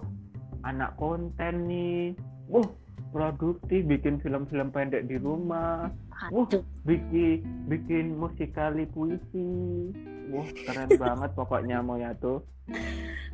anak 0.63 0.95
konten 0.95 1.67
nih. 1.67 2.15
Wah, 2.47 2.63
produktif 3.11 3.83
bikin 3.85 4.23
film-film 4.23 4.71
pendek 4.71 5.11
di 5.11 5.19
rumah. 5.19 5.91
Wah, 6.31 6.47
bikin 6.87 7.43
bikin 7.67 8.15
musikali 8.15 8.87
puisi. 8.95 9.91
Wah, 10.29 10.47
keren 10.65 10.89
banget 10.93 11.29
pokoknya 11.33 11.77
Moya 11.79 12.15
tuh. 12.15 12.43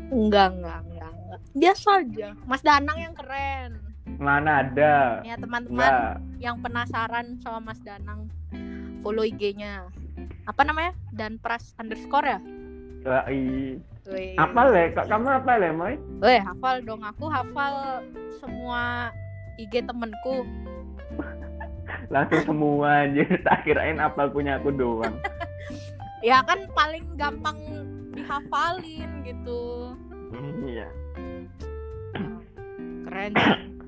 enggak 0.09 0.57
enggak 0.57 0.79
enggak 0.83 1.11
enggak. 1.11 1.39
Biasa 1.53 1.89
aja. 2.01 2.29
Mas 2.43 2.61
Danang 2.61 2.97
yang 2.97 3.13
keren. 3.13 3.71
Mana 4.17 4.65
ada? 4.65 5.21
Ya 5.21 5.37
teman-teman 5.37 5.93
yang 6.37 6.57
penasaran 6.59 7.37
sama 7.39 7.61
Mas 7.61 7.79
Danang, 7.79 8.25
follow 8.99 9.21
IG-nya. 9.21 9.85
Apa 10.43 10.65
namanya? 10.65 10.97
Dan 11.13 11.37
pras 11.37 11.77
underscore 11.77 12.25
ya? 12.27 12.39
Lah, 13.05 13.23
i- 13.29 13.77
Wih. 14.09 14.33
Apa 14.35 14.61
le? 14.65 14.89
Kok 14.91 15.05
kamu 15.05 15.27
apa 15.29 15.51
le, 15.55 15.69
Moy? 15.69 15.93
Weh, 16.19 16.41
hafal 16.41 16.81
dong. 16.81 17.05
Aku 17.05 17.29
hafal 17.29 18.01
semua 18.35 19.13
IG 19.55 19.85
temenku. 19.85 20.41
Langsung 22.13 22.41
semua 22.43 23.05
anjir. 23.05 23.29
Tak 23.39 23.61
kirain 23.61 24.01
apa 24.01 24.25
punya 24.25 24.57
aku 24.57 24.73
doang. 24.73 25.13
Ya 26.19 26.43
kan 26.43 26.67
paling 26.75 27.05
gampang 27.15 27.55
dihafalin 28.11 29.23
gitu. 29.23 29.95
Iya. 30.67 30.87
Keren. 33.07 33.33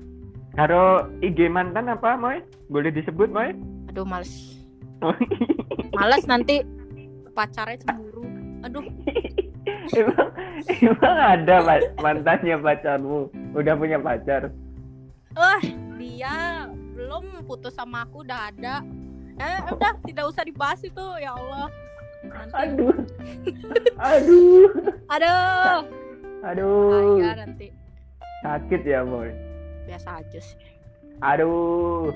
Karo 0.58 1.08
IG 1.24 1.48
mantan 1.48 1.88
apa, 1.88 2.16
Moy? 2.16 2.44
Boleh 2.68 2.92
disebut, 2.92 3.32
Moy? 3.32 3.56
Aduh, 3.88 4.04
males. 4.04 4.60
Males 5.96 6.24
nanti 6.28 6.60
pacarnya 7.32 7.80
cemburu. 7.80 8.24
Aduh, 8.62 8.84
emang, 9.98 10.28
emang 10.68 11.16
ada 11.18 11.56
mantannya 11.98 12.56
pacarmu? 12.60 13.32
Udah 13.56 13.74
punya 13.76 13.98
pacar? 13.98 14.52
eh 15.32 15.62
dia 15.96 16.68
belum 16.92 17.48
putus 17.48 17.72
sama 17.72 18.04
aku 18.04 18.20
udah 18.20 18.52
ada. 18.52 18.84
Eh, 19.40 19.58
udah 19.72 19.96
tidak 20.04 20.28
usah 20.28 20.44
dibahas 20.44 20.84
itu 20.84 21.04
ya 21.18 21.32
Allah. 21.32 21.72
Nanti, 22.22 22.54
Aduh. 22.54 22.94
Aduh. 23.98 24.66
aduh, 25.10 25.80
Aduh. 26.42 27.18
nanti. 27.18 27.66
Sakit 28.42 28.82
ya, 28.82 29.02
Moy. 29.02 29.30
Biasa 29.86 30.22
aja 30.22 30.38
sih. 30.38 30.58
Aduh. 31.20 32.14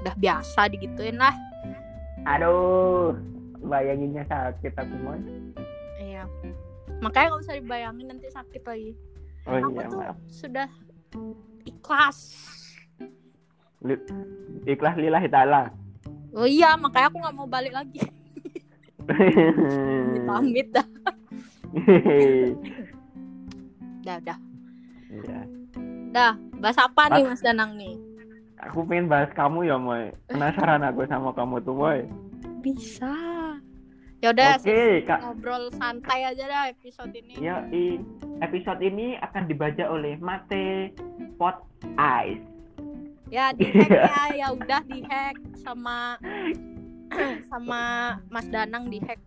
Udah 0.00 0.14
biasa 0.16 0.68
digituin 0.68 1.16
lah. 1.16 1.32
Aduh. 2.24 3.16
Bayanginnya 3.60 4.24
sakit 4.24 4.72
aku, 4.76 4.94
Moy. 4.98 5.20
Iya. 5.98 6.24
Makanya 7.00 7.32
nggak 7.32 7.42
usah 7.44 7.56
dibayangin 7.56 8.06
nanti 8.08 8.28
sakit 8.28 8.62
lagi. 8.64 8.92
Oh 9.48 9.56
aku 9.56 9.72
iya, 9.72 9.88
tuh 9.88 10.00
maaf. 10.04 10.16
sudah 10.28 10.68
ikhlas. 11.64 12.18
Li- 13.80 14.04
Ikhlas 14.68 15.00
lillahi 15.00 15.28
ta'ala. 15.28 15.72
Oh 16.36 16.44
iya, 16.44 16.76
makanya 16.76 17.08
aku 17.08 17.18
nggak 17.18 17.36
mau 17.36 17.48
balik 17.48 17.72
lagi. 17.72 18.04
Pamit 20.28 20.68
dah. 20.72 20.86
Dah, 24.00 24.16
dah. 24.24 24.38
Iya. 25.12 25.40
Dah, 26.10 26.32
bahas 26.56 26.78
apa 26.80 27.12
nih 27.12 27.22
Mas 27.28 27.44
Danang 27.44 27.76
nih? 27.76 28.00
Aku 28.64 28.82
pengen 28.88 29.12
bahas 29.12 29.28
kamu 29.36 29.68
ya, 29.68 29.76
Moy. 29.76 30.08
Penasaran 30.26 30.80
aku 30.84 31.04
sama 31.04 31.36
kamu 31.36 31.60
tuh, 31.62 31.76
Moy. 31.76 32.08
Bisa. 32.64 33.12
Ya 34.20 34.36
udah, 34.36 34.60
Oke, 34.60 35.00
Kak. 35.08 35.20
ngobrol 35.24 35.72
santai 35.80 36.28
aja 36.28 36.44
dah 36.44 36.68
episode 36.68 37.12
ini. 37.16 37.40
Ya, 37.40 37.64
episode 38.44 38.80
ini 38.84 39.16
akan 39.20 39.48
dibaca 39.48 39.84
oleh 39.88 40.20
Mate 40.20 40.92
Pot 41.40 41.64
Ice. 41.96 42.44
Ya 43.30 43.54
di 43.54 43.62
hack 43.62 43.88
ya, 43.94 44.24
ya 44.34 44.46
udah 44.52 44.82
di 44.90 45.06
hack 45.06 45.38
sama 45.62 46.18
sama 47.50 48.14
Mas 48.30 48.46
Danang 48.48 48.88
di 48.88 49.02
hack. 49.02 49.20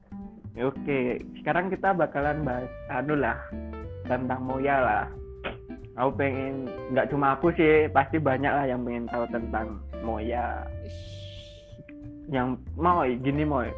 Oke, 0.53 1.23
sekarang 1.41 1.73
kita 1.73 1.97
bakalan 1.97 2.45
bahas 2.45 2.69
anu 2.93 3.17
lah 3.17 3.37
tentang 4.05 4.45
Moya 4.45 4.77
lah. 4.77 5.05
Aku 5.97 6.13
pengen 6.17 6.69
nggak 6.93 7.09
cuma 7.13 7.37
aku 7.37 7.53
sih, 7.53 7.89
pasti 7.89 8.17
banyak 8.17 8.49
lah 8.49 8.65
yang 8.65 8.81
pengen 8.85 9.09
tahu 9.09 9.25
tentang 9.33 9.81
Moya. 10.05 10.65
Yang 12.29 12.61
mau 12.77 13.01
gini 13.05 13.43
Moy, 13.45 13.69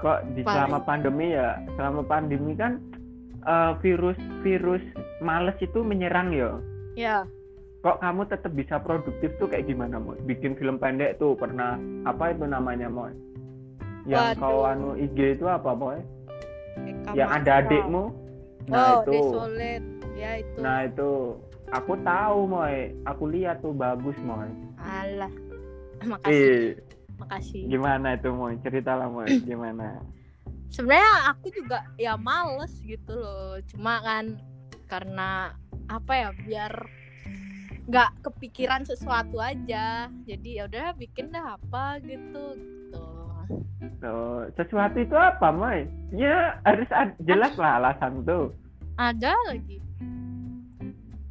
kok 0.00 0.24
di 0.32 0.42
selama 0.44 0.80
pandemi 0.82 1.36
ya, 1.36 1.60
selama 1.76 2.02
pandemi 2.04 2.56
kan 2.56 2.80
eh, 3.44 3.72
virus 3.84 4.18
virus 4.40 4.82
males 5.20 5.56
itu 5.60 5.80
menyerang 5.84 6.32
ya. 6.32 6.50
Ya, 6.94 7.18
Kok 7.84 8.00
kamu 8.00 8.24
tetap 8.32 8.56
bisa 8.56 8.80
produktif 8.80 9.36
tuh 9.36 9.44
kayak 9.44 9.68
gimana 9.68 10.00
Moy? 10.00 10.16
Bikin 10.24 10.56
film 10.56 10.80
pendek 10.80 11.20
tuh 11.20 11.36
pernah 11.36 11.76
apa 12.08 12.32
itu 12.32 12.48
namanya 12.48 12.88
Moy? 12.88 13.12
Yang 14.04 14.36
Waduh. 14.36 14.40
kau 14.40 14.60
anu 14.68 14.90
IG 15.00 15.18
itu 15.40 15.44
apa 15.48 15.70
Moy? 15.72 15.98
Eka 16.84 17.10
yang 17.14 17.30
ada 17.30 17.62
adikmu 17.64 18.10
nah 18.64 18.80
oh, 18.80 19.04
itu 19.04 19.12
Desolate. 19.12 19.86
Ya 20.14 20.30
itu. 20.40 20.58
nah 20.62 20.86
itu 20.86 21.10
aku 21.74 21.92
tahu 22.00 22.38
moy 22.48 22.94
aku 23.04 23.24
lihat 23.28 23.60
tuh 23.60 23.74
bagus 23.76 24.16
moy 24.24 24.48
Alah. 24.80 25.32
Makasih, 26.10 26.32
eh 26.32 26.64
makasih. 27.16 27.62
gimana 27.68 28.16
itu 28.16 28.28
moy 28.32 28.56
cerita 28.64 28.96
lah 28.96 29.08
moy 29.08 29.28
gimana 29.48 30.00
Sebenarnya 30.74 31.30
aku 31.30 31.54
juga 31.54 31.86
ya 31.94 32.18
males 32.18 32.74
gitu 32.82 33.14
loh. 33.14 33.62
Cuma 33.70 34.02
kan 34.02 34.42
karena 34.90 35.54
apa 35.86 36.12
ya 36.18 36.28
biar 36.34 36.90
nggak 37.86 38.10
kepikiran 38.26 38.82
sesuatu 38.82 39.38
aja. 39.38 40.10
Jadi 40.26 40.58
ya 40.58 40.66
udah 40.66 40.98
bikin 40.98 41.30
dah 41.30 41.54
apa 41.54 42.02
gitu 42.02 42.58
gitu. 42.58 43.23
Tuh 44.00 44.48
sesuatu 44.54 44.96
itu 44.98 45.16
apa 45.16 45.48
moy 45.48 45.84
ya 46.12 46.56
harus 46.64 46.88
jelas 47.22 47.54
lah 47.56 47.78
alasan 47.80 48.24
tuh 48.24 48.50
Ada 48.94 49.34
lagi. 49.50 49.82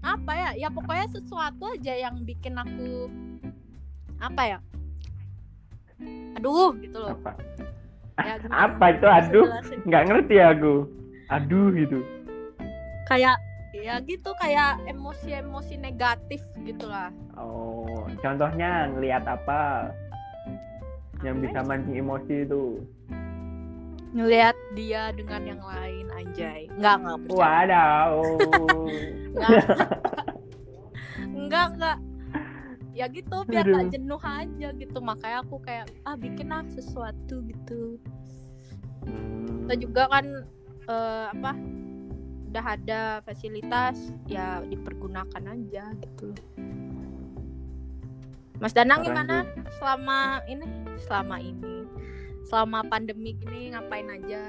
Apa 0.04 0.32
ya? 0.36 0.50
Ya 0.60 0.68
pokoknya 0.68 1.08
sesuatu 1.16 1.64
aja 1.72 1.96
yang 1.96 2.28
bikin 2.28 2.60
aku 2.60 3.08
apa 4.20 4.42
ya? 4.44 4.60
Aduh 6.36 6.76
gitu 6.84 7.00
loh. 7.00 7.16
apa 7.16 7.32
Ya, 8.20 8.36
apa 8.68 8.86
itu 8.94 9.08
aduh 9.08 9.48
nggak 9.88 10.04
ngerti 10.06 10.36
aku 10.38 10.86
aduh 11.32 11.72
gitu 11.72 12.04
Kayak 13.08 13.40
ya 13.74 13.98
gitu 14.04 14.30
kayak 14.38 14.78
emosi-emosi 14.86 15.82
negatif 15.82 16.44
gitu 16.62 16.86
lah. 16.86 17.10
oh 17.34 18.06
contohnya 18.22 18.86
ngelihat 18.94 19.26
apa 19.26 19.90
yang 21.24 21.40
bisa 21.40 21.60
mancing 21.64 21.98
emosi 21.98 22.44
itu. 22.44 22.84
Ngelihat 24.14 24.56
dia 24.78 25.10
dengan 25.16 25.42
yang 25.42 25.62
lain 25.64 26.06
anjay. 26.14 26.70
Nggak 26.78 26.96
nggak 27.02 27.18
bercanda. 27.26 27.42
wadaw. 27.42 28.12
Nggak 29.34 29.50
nggak. 31.50 31.68
Nggak 31.74 31.98
ya 32.94 33.10
gitu 33.10 33.42
biar 33.50 33.66
Aduh. 33.66 33.74
gak 33.74 33.88
jenuh 33.90 34.22
aja 34.22 34.70
gitu. 34.78 34.98
Makanya 35.02 35.38
aku 35.42 35.58
kayak 35.66 35.90
ah 36.06 36.14
bikin 36.14 36.54
lah 36.54 36.62
sesuatu 36.70 37.42
gitu. 37.42 37.98
Hmm. 39.04 39.68
kita 39.68 39.76
juga 39.84 40.04
kan 40.08 40.26
eh, 40.88 41.26
apa 41.36 41.52
udah 42.54 42.66
ada 42.78 43.02
fasilitas 43.26 44.14
ya 44.30 44.62
dipergunakan 44.70 45.44
aja 45.58 45.90
gitu 45.98 46.38
Mas 48.62 48.74
Danang 48.74 49.02
Keren 49.02 49.10
gimana? 49.12 49.36
Selama 49.78 50.18
ini? 50.46 50.66
Selama 51.00 51.38
ini. 51.38 51.76
Selama 52.46 52.86
pandemi 52.86 53.34
gini 53.34 53.74
ngapain 53.74 54.08
aja? 54.08 54.44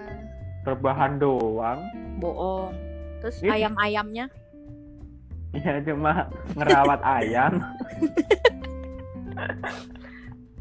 Rebahan 0.65 1.17
doang. 1.17 1.81
Bohong. 2.19 2.73
Terus 3.21 3.41
Ih. 3.41 3.51
ayam-ayamnya? 3.53 4.29
Ya 5.55 5.79
cuma 5.81 6.29
ngerawat 6.53 7.01
ayam. 7.23 7.63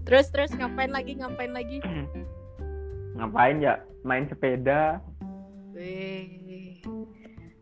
Terus 0.03 0.27
terus 0.29 0.51
ngapain 0.53 0.91
lagi? 0.91 1.17
Ngapain 1.17 1.51
lagi? 1.51 1.79
Ngapain 3.17 3.61
ya? 3.61 3.77
Main 4.03 4.25
sepeda. 4.25 4.97
Wih. 5.73 6.81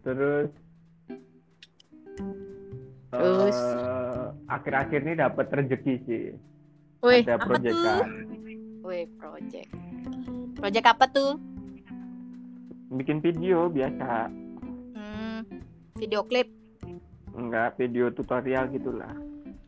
terus 0.01 0.49
Terus? 3.11 3.57
eh, 3.59 4.20
akhir-akhir 4.51 4.99
ini 5.01 5.13
dapat 5.15 5.45
rezeki 5.49 5.95
sih 6.03 6.25
Wih, 7.01 7.23
ada 7.23 7.39
tuh? 7.39 7.85
kan 7.97 8.09
Wih, 8.81 9.05
project. 9.15 9.69
Project 10.53 10.87
apa 10.87 11.05
tuh? 11.07 11.31
bikin 12.91 13.17
video 13.17 13.65
biasa 13.67 14.27
Hmm, 14.91 15.47
video 15.95 16.21
klip. 16.21 16.51
enggak 17.31 17.79
video 17.79 18.11
tutorial 18.11 18.67
gitulah 18.67 19.15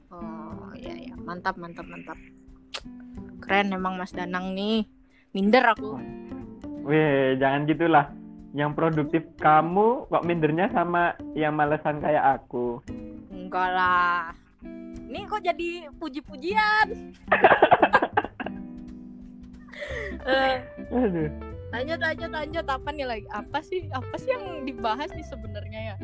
Oh, 0.10 0.70
iya 0.76 1.10
ya. 1.10 1.16
Mantap, 1.18 1.56
mantap, 1.56 1.88
mantap. 1.88 2.20
Keren 3.40 3.72
emang 3.72 3.96
Mas 3.96 4.12
Danang 4.12 4.52
nih. 4.52 4.86
Minder 5.32 5.66
aku. 5.66 5.98
weh 6.84 7.34
jangan 7.36 7.64
gitulah 7.64 8.12
yang 8.52 8.76
produktif 8.76 9.24
kamu 9.40 10.06
kok 10.06 10.22
mindernya 10.22 10.68
sama 10.70 11.16
yang 11.34 11.56
malesan 11.56 11.98
kayak 11.98 12.38
aku 12.38 12.84
Enggak 13.32 13.70
lah. 13.72 14.36
Ini 15.14 15.30
kok 15.30 15.46
jadi 15.46 15.70
puji-pujian. 16.02 16.88
Eh, 20.24 20.56
Aduh. 20.88 21.28
lanjut, 21.76 22.00
lanjut, 22.00 22.32
lanjut. 22.32 22.64
Apa 22.64 22.90
nih 22.96 23.04
lagi? 23.04 23.28
Apa 23.28 23.60
sih? 23.60 23.92
Apa 23.92 24.16
sih 24.16 24.32
yang 24.32 24.64
dibahas 24.64 25.12
nih 25.12 25.26
sebenarnya 25.28 25.80
ya? 25.84 25.96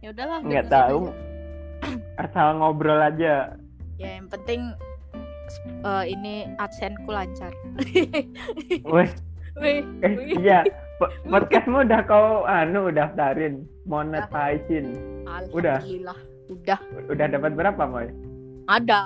Ya 0.00 0.08
udahlah. 0.16 0.40
nggak 0.40 0.66
tahu 0.72 1.12
aja. 1.12 1.98
asal 2.24 2.48
ngobrol 2.58 2.98
aja 2.98 3.54
ya 3.98 4.08
yang 4.18 4.26
penting 4.30 4.72
eh, 5.84 6.04
ini 6.08 6.48
adsense-ku 6.58 7.10
lancar 7.10 7.50
weh 8.94 9.10
Wih, 9.58 9.82
eh 10.06 10.12
iya 10.38 10.62
Po- 11.02 11.10
podcastmu 11.26 11.82
udah 11.86 12.02
kau 12.06 12.46
anu 12.46 12.90
daftarin 12.90 13.66
monetizing 13.86 14.94
Udah? 15.50 15.82
Udah 16.48 16.78
udah 17.10 17.26
dapat 17.26 17.52
berapa 17.54 17.82
moy 17.84 18.06
ada. 18.68 19.00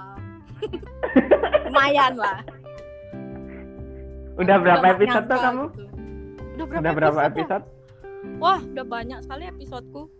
Lumayan 1.71 2.19
lah. 2.19 2.43
Udah 4.37 4.57
berapa 4.59 4.83
nggak 4.83 4.97
episode 4.99 5.27
tuh 5.31 5.39
kamu? 5.39 5.65
gitu. 5.71 5.85
udah 6.53 6.67
berapa, 6.67 6.81
udah 6.83 6.93
berapa 6.93 7.21
ya? 7.21 7.29
episode? 7.31 7.65
Wah 8.43 8.61
udah 8.61 8.85
banyak 8.87 9.19
sekali 9.25 9.45
episodeku 9.49 10.11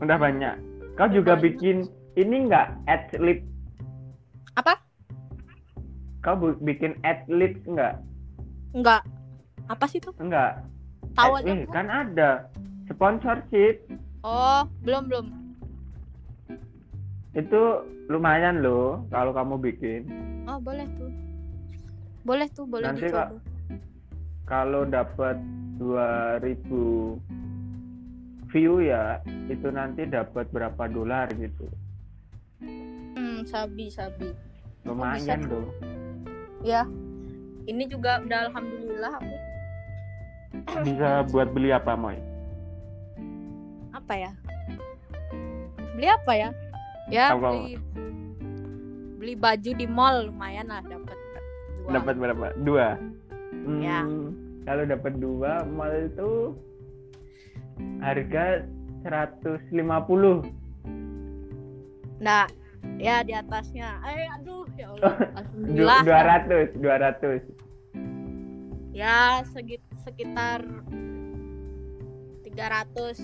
udah 0.00 0.16
banyak. 0.20 0.54
Kau 0.96 1.08
juga 1.08 1.36
banyak. 1.36 1.44
bikin 1.52 1.76
ini 2.16 2.48
enggak 2.48 2.76
adlib 2.88 3.40
apa? 4.56 4.80
Kau 6.20 6.36
bu- 6.36 6.60
bikin 6.60 6.96
adlib 7.04 7.60
enggak 7.64 8.00
enggak 8.76 9.02
apa 9.66 9.84
sih 9.88 10.00
tuh 10.00 10.12
enggak 10.20 10.60
tahu 11.16 11.40
aja 11.40 11.48
eh, 11.48 11.64
kan 11.72 11.86
ada. 11.88 12.30
Sponsorship. 12.86 13.82
Oh 14.22 14.68
belum 14.84 15.08
belum 15.10 15.26
itu 17.36 17.62
lumayan 18.08 18.64
loh 18.64 19.04
kalau 19.12 19.36
kamu 19.36 19.60
bikin. 19.60 20.08
Oh 20.48 20.56
boleh 20.56 20.88
tuh. 20.96 21.12
Boleh 22.24 22.48
tuh 22.50 22.64
boleh 22.66 22.88
Nanti, 22.90 23.06
dicoba. 23.06 23.38
kalau 24.48 24.88
dapat 24.88 25.36
2000 25.76 27.20
view 28.48 28.80
ya 28.80 29.20
itu 29.52 29.68
nanti 29.68 30.08
dapat 30.08 30.48
berapa 30.48 30.88
dolar 30.88 31.28
gitu. 31.36 31.68
Hmm 33.14 33.44
sabi 33.44 33.92
sabi. 33.92 34.32
Lumayan 34.88 35.44
loh. 35.44 35.68
Ya 36.64 36.88
ini 37.68 37.84
juga 37.84 38.22
udah 38.24 38.48
alhamdulillah 38.48 39.12
aku 39.20 39.36
bisa 40.88 41.20
buat 41.34 41.52
beli 41.52 41.68
apa 41.74 41.92
moy? 41.98 42.16
Apa 43.92 44.14
ya? 44.16 44.32
Beli 45.98 46.08
apa 46.08 46.32
ya 46.32 46.48
ya 47.06 47.32
Apa? 47.32 47.50
beli 47.52 47.78
beli 49.16 49.34
baju 49.34 49.70
di 49.72 49.86
mall 49.86 50.26
lumayan 50.26 50.66
lah 50.66 50.82
dapat 50.82 51.16
dapat 51.86 52.14
berapa? 52.16 52.46
Dua? 52.60 52.98
Hmm, 53.52 53.78
Ya. 53.78 54.02
kalau 54.62 54.82
dapat 54.84 55.12
dua 55.16 55.62
mal 55.64 55.90
itu 55.92 56.54
harga 58.00 58.66
150 59.02 59.70
nah 62.18 62.46
ya 62.96 63.20
di 63.20 63.30
atasnya. 63.30 64.00
Eh 64.02 64.26
aduh 64.32 64.64
ya 64.74 64.88
Allah 64.94 65.14
Du- 65.14 65.30
alhamdulillah. 65.36 66.00
200 66.02 66.74
200 66.80 67.42
ya 68.96 69.44
segit 69.46 69.78
sekitar 70.02 70.64
300 72.42 73.20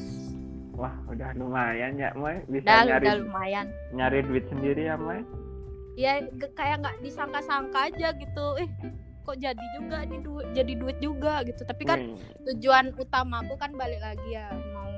wah 0.73 0.95
udah 1.09 1.31
lumayan 1.37 2.01
ya 2.01 2.11
moy. 2.17 2.41
Bisa 2.49 2.67
udah 2.67 2.85
nyari 2.89 3.07
udah 3.07 3.17
lumayan. 3.21 3.67
nyari 3.93 4.19
duit 4.25 4.45
sendiri 4.49 4.89
ya 4.89 4.97
moy? 4.97 5.21
Ya 5.95 6.25
kayak 6.57 6.81
nggak 6.81 6.97
disangka-sangka 7.05 7.93
aja 7.93 8.17
gitu. 8.17 8.47
Eh 8.57 8.69
kok 9.23 9.39
jadi 9.39 9.67
juga 9.79 10.03
nih 10.09 10.21
duit 10.25 10.47
jadi 10.57 10.73
duit 10.75 10.99
juga 10.99 11.45
gitu. 11.45 11.63
Tapi 11.63 11.83
kan 11.85 11.99
Wih, 12.01 12.19
tujuan 12.53 12.97
utama 12.97 13.45
aku 13.45 13.55
kan 13.61 13.77
balik 13.77 14.01
lagi 14.01 14.29
ya 14.35 14.49
mau 14.73 14.91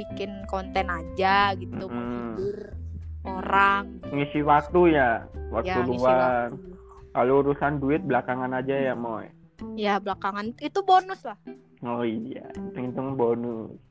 bikin 0.00 0.44
konten 0.48 0.86
aja 0.88 1.56
gitu 1.56 1.88
Mm-mm. 1.88 1.96
menghibur 1.96 2.58
orang. 3.24 3.84
Ngisi 4.12 4.40
waktu 4.44 4.80
ya 4.96 5.24
waktu 5.50 5.80
ya 5.80 5.84
luang. 5.88 6.50
kalau 7.10 7.42
urusan 7.42 7.82
duit 7.82 8.04
belakangan 8.04 8.52
aja 8.54 8.92
ya 8.92 8.94
moy. 8.94 9.26
Ya 9.76 10.00
belakangan 10.00 10.56
itu 10.60 10.80
bonus 10.84 11.24
lah. 11.24 11.36
Oh 11.80 12.04
iya 12.04 12.44
hitung 12.76 13.16
bonus 13.16 13.89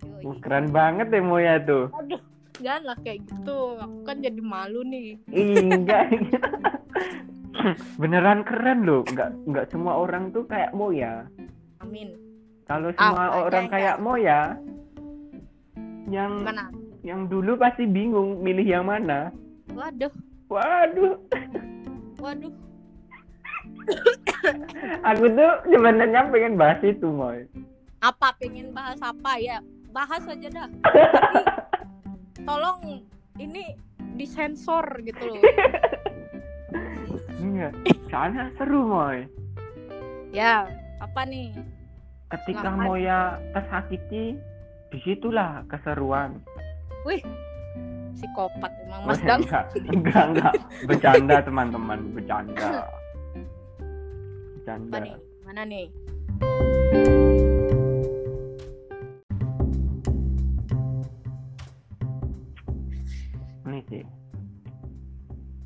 Yoi. 0.00 0.22
Wah, 0.22 0.36
keren 0.38 0.66
banget 0.68 1.08
ya 1.08 1.20
moy 1.20 1.42
ya 1.42 1.56
tuh. 1.60 1.88
Aduh 1.94 2.20
janganlah 2.58 2.96
kayak 3.00 3.20
gitu. 3.24 3.58
Aku 3.76 3.98
kan 4.02 4.16
jadi 4.18 4.40
malu 4.40 4.80
nih. 4.82 5.16
Ih, 5.26 5.64
enggak. 5.66 6.12
Beneran 8.00 8.40
keren 8.42 8.84
loh. 8.84 9.00
Nggak 9.06 9.30
nggak 9.46 9.66
semua 9.68 9.96
orang 9.96 10.28
tuh 10.30 10.44
kayak 10.44 10.72
Moya. 10.72 11.24
Amin. 11.78 12.16
Kalau 12.64 12.88
Ah, 12.90 12.96
semua 12.96 13.12
makanya 13.18 13.40
orang 13.42 13.62
enggak. 13.62 13.74
kayak 13.74 13.96
Moya 13.98 14.40
yang 16.06 16.32
gimana? 16.38 16.64
yang 17.00 17.20
dulu 17.26 17.56
pasti 17.56 17.84
bingung 17.84 18.40
milih 18.40 18.66
yang 18.66 18.84
mana. 18.84 19.32
Waduh. 19.70 20.12
Waduh. 20.46 21.16
Waduh. 22.18 22.52
Aku 25.02 25.24
tuh 25.28 25.50
sebenarnya 25.66 26.28
pengen 26.28 26.54
bahas 26.54 26.80
itu 26.80 27.06
Moy. 27.06 27.44
Apa? 28.00 28.32
Pengen 28.36 28.70
bahas 28.70 28.96
apa 29.00 29.36
ya 29.36 29.60
bahas 29.90 30.22
aja 30.26 30.48
dah 30.48 30.68
Tapi 32.46 32.46
tolong 32.46 33.04
ini 33.36 33.74
disensor 34.14 34.84
gitu 35.02 35.22
loh 35.26 35.42
iya 37.40 37.68
soalnya 38.08 38.50
seru 38.54 38.86
Moy 38.86 39.26
ya 40.30 40.66
apa 41.00 41.26
nih 41.26 41.50
ketika 42.30 42.70
Selamat. 42.70 42.86
Moya 42.86 43.20
tersakiti 43.56 44.38
di 44.94 44.98
situlah 45.02 45.66
keseruan 45.66 46.38
wih 47.02 47.22
psikopat 48.14 48.70
emang 48.86 49.00
Mas 49.08 49.20
Dam 49.24 49.40
enggak, 49.42 49.64
enggak, 49.88 50.24
enggak. 50.28 50.54
Bercanda 50.84 51.36
teman-teman, 51.40 51.98
bercanda. 52.12 52.84
Bercanda. 54.60 54.92
apa 54.92 54.98
nih 55.00 55.14
mana 55.48 55.62
nih 55.64 55.86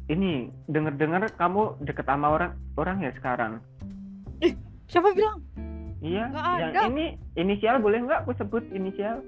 Ini 0.04 0.32
denger-dengar 0.66 1.32
kamu 1.34 1.80
deket 1.80 2.04
sama 2.04 2.28
orang 2.30 2.52
orang 2.74 3.00
ya 3.00 3.12
sekarang. 3.14 3.60
siapa 4.84 5.10
bilang 5.10 5.40
Iya, 5.98 6.28
Nggak 6.28 6.44
yang 6.60 6.70
ada. 6.70 6.80
ini 6.86 7.06
inisial 7.34 7.80
boleh 7.80 7.98
nggak 8.00 8.20
aku 8.22 8.32
sebut 8.34 8.60
inisial? 8.70 9.24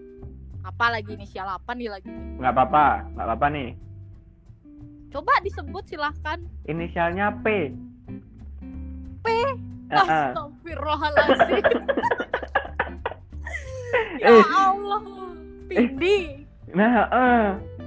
apa 0.60 0.90
lagi 0.90 1.14
inisial 1.14 1.46
apa 1.46 1.72
nih 1.72 1.88
lagi 1.88 2.10
Nggak 2.10 2.52
apa-apa, 2.52 2.86
nggak 3.08 3.24
apa-apa 3.24 3.46
nih. 3.48 3.68
coba 5.08 5.32
disebut 5.40 5.84
silahkan 5.86 6.42
Inisialnya 6.66 7.32
P. 7.40 7.70
P? 9.22 9.26
Ah, 9.88 9.96
ah. 9.96 10.28
Astagfirullahaladzim 10.28 11.64
ya 14.18 14.28
Eh. 14.28 14.42
Allah 14.44 15.02
Pindi 15.66 16.16
Nah, 16.68 16.92
eh, 17.08 17.44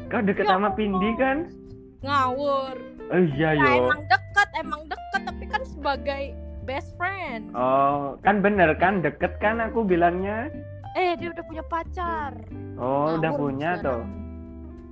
kau 0.07 0.23
deket 0.23 0.41
Ya 0.41 0.55
sama. 0.55 0.73
Pindi 0.73 1.09
kan? 1.13 1.37
Ngawur 2.01 2.75
Oh 3.09 3.21
iya 3.27 3.49
ya 3.51 3.65
yo. 3.69 3.83
emang 3.83 4.01
dekat 4.05 4.49
emang 4.55 4.81
dekat 4.85 5.21
tapi 5.23 5.43
kan 5.45 5.61
sebagai 5.65 6.23
best 6.63 6.93
friend 6.95 7.49
Oh, 7.51 8.15
kan 8.19 8.39
bener 8.39 8.75
kan 8.75 8.99
deket 8.99 9.35
kan 9.37 9.59
aku 9.59 9.81
bilangnya. 9.81 10.47
eh 10.93 11.13
dia 11.15 11.29
udah 11.29 11.43
punya 11.43 11.63
pacar 11.63 12.33
Oh, 12.75 13.13
udah 13.13 13.27
Ngawur 13.27 13.39
punya 13.41 13.71
sekarang. 13.73 13.83
tuh. 13.83 14.01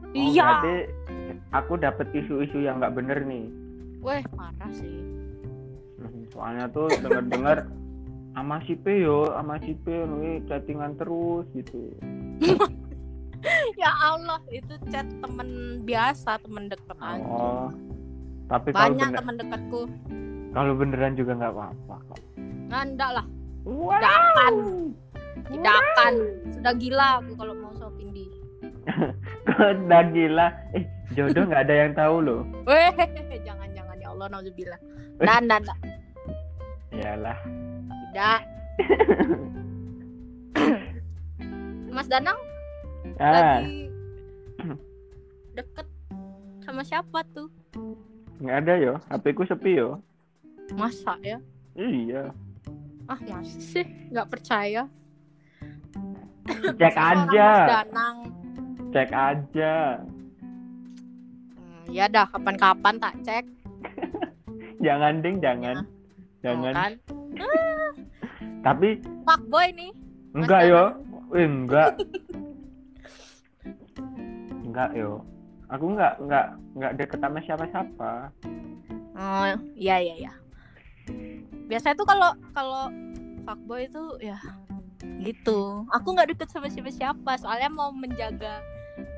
Oh, 0.06 0.12
iya 0.14 0.44
Berarti 0.44 0.76
aku 1.50 1.74
dapet 1.76 2.08
isu-isu 2.12 2.58
yang 2.60 2.78
nggak 2.78 2.94
bener 2.94 3.20
nih. 3.22 3.46
weh 4.00 4.24
parah 4.30 4.72
sih 4.72 4.98
Hmm, 5.98 6.22
Soalnya 6.28 6.66
tuh 6.68 6.88
denger-dengar 6.94 7.66
sama 8.36 8.62
si 8.62 8.76
P 8.76 8.86
yo, 9.00 9.26
sama 9.28 9.58
si 9.60 9.74
P 9.76 9.86
nih 9.90 10.46
chattingan 10.46 10.94
terus 10.96 11.46
gitu. 11.52 11.94
ya 13.82 13.92
Allah 13.94 14.40
itu 14.50 14.74
chat 14.90 15.06
temen 15.22 15.50
biasa 15.84 16.42
temen 16.42 16.68
deket 16.68 16.98
aja 16.98 17.22
Oh. 17.24 17.70
Tapi 18.48 18.72
banyak 18.72 19.12
bener, 19.12 19.18
temen 19.20 19.36
dekatku 19.38 19.82
kalau 20.56 20.72
beneran 20.74 21.14
juga 21.14 21.36
nggak 21.36 21.52
apa-apa 21.52 21.96
kok. 22.08 22.22
nggak 22.68 23.10
lah 23.14 23.26
Wow. 23.68 24.00
tidak 24.00 24.14
akan 24.16 24.54
tidak 25.52 25.76
akan 25.76 26.14
sudah 26.56 26.74
gila 26.80 27.08
aku 27.20 27.32
kalau 27.36 27.54
mau 27.54 27.92
Pindi 27.94 28.26
Kok 29.48 29.72
udah 29.84 30.02
gila. 30.10 30.48
Eh, 30.72 30.84
jodoh 31.12 31.44
nggak 31.44 31.68
ada 31.68 31.76
yang 31.76 31.92
tahu 31.92 32.16
loh. 32.24 32.42
weh 32.68 32.92
jangan 33.44 33.68
jangan 33.76 33.96
ya 34.00 34.08
Allah 34.12 34.28
nauzubillah 34.32 34.80
dan 35.20 35.44
dan. 35.52 35.78
Iyalah. 36.96 37.38
tidak 38.16 38.40
Mas 41.92 42.08
Danang 42.08 42.38
Ah, 43.16 43.62
lagi 43.62 43.88
deket 45.56 45.88
sama 46.62 46.82
siapa 46.82 47.24
tuh 47.32 47.48
nggak 48.38 48.58
ada 48.60 48.74
yo. 48.78 48.94
HP 49.08 49.26
ku 49.34 49.44
sepi 49.44 49.76
yo. 49.76 49.98
masa 50.70 51.16
ya 51.22 51.40
Iya. 51.74 52.36
ah 53.06 53.20
masih 53.24 53.64
sih 53.64 53.86
nggak 54.10 54.28
percaya 54.28 54.84
Cek 56.76 56.96
aja. 56.96 57.50
Danang 57.82 58.18
Cek 58.90 59.10
aja. 59.10 59.74
ya 61.88 62.06
dah 62.06 62.28
kapan-kapan 62.28 62.96
tak 62.98 63.16
cek. 63.22 63.46
jangan 64.86 65.20
ding 65.20 65.40
jangan 65.40 65.88
jangan 66.42 66.74
Oh, 66.74 66.76
kan? 66.76 66.92
tapi 68.62 69.00
Fuckboy 69.24 69.72
nih. 69.72 69.92
enggak 70.34 70.62
yo. 70.66 70.84
Eh, 71.32 71.44
enggak 71.44 71.92
enggak 74.78 74.92
yo 74.94 75.26
aku 75.74 75.86
enggak 75.90 76.14
enggak 76.22 76.46
enggak 76.78 76.92
deket 77.02 77.20
sama 77.20 77.40
siapa-siapa 77.42 78.12
Oh, 79.18 79.50
iya 79.74 79.98
iya 79.98 80.14
iya. 80.14 80.34
Biasanya 81.66 81.98
tuh 81.98 82.06
kalau 82.06 82.38
kalau 82.54 82.94
fuckboy 83.50 83.90
itu 83.90 84.04
ya 84.22 84.38
gitu. 85.26 85.82
Aku 85.90 86.14
nggak 86.14 86.38
deket 86.38 86.54
sama 86.54 86.70
siapa-siapa, 86.70 87.42
soalnya 87.42 87.74
mau 87.74 87.90
menjaga 87.90 88.62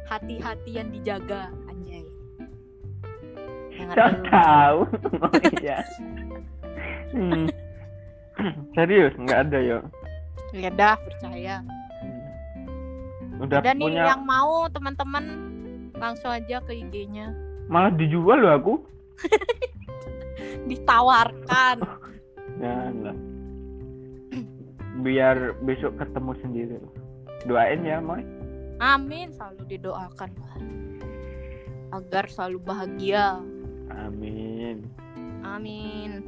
hati-hati 0.08 0.80
yang 0.80 0.88
dijaga, 0.96 1.52
anjay. 1.68 2.08
Lu. 2.08 2.16
tahu 4.28 4.80
oh, 5.24 5.32
iya 5.64 5.80
hmm. 7.16 7.48
serius 8.76 9.16
enggak 9.16 9.48
ada 9.48 9.60
yo 9.60 9.80
Ya 10.50 10.74
dah, 10.74 10.98
percaya. 10.98 11.62
udah 13.38 13.62
Dan 13.62 13.78
nih 13.78 13.86
punya 13.86 14.04
yang 14.10 14.26
mau 14.26 14.66
teman-teman 14.68 15.49
langsung 16.00 16.32
aja 16.32 16.64
ke 16.64 16.72
IG-nya. 16.74 17.36
malah 17.70 17.94
dijual 17.94 18.40
loh 18.40 18.54
aku 18.56 18.74
Ditawarkan. 20.70 21.78
Jangan 22.62 22.96
lah. 23.04 23.18
Biar 25.00 25.56
besok 25.64 25.96
ketemu 25.96 26.32
sendiri. 26.44 26.76
Doain 27.48 27.82
ya, 27.88 28.04
Moy. 28.04 28.24
Amin, 28.80 29.32
selalu 29.36 29.76
didoakan. 29.76 30.32
Agar 31.96 32.28
selalu 32.30 32.60
bahagia. 32.64 33.40
Amin. 33.92 34.88
Amin. 35.44 36.24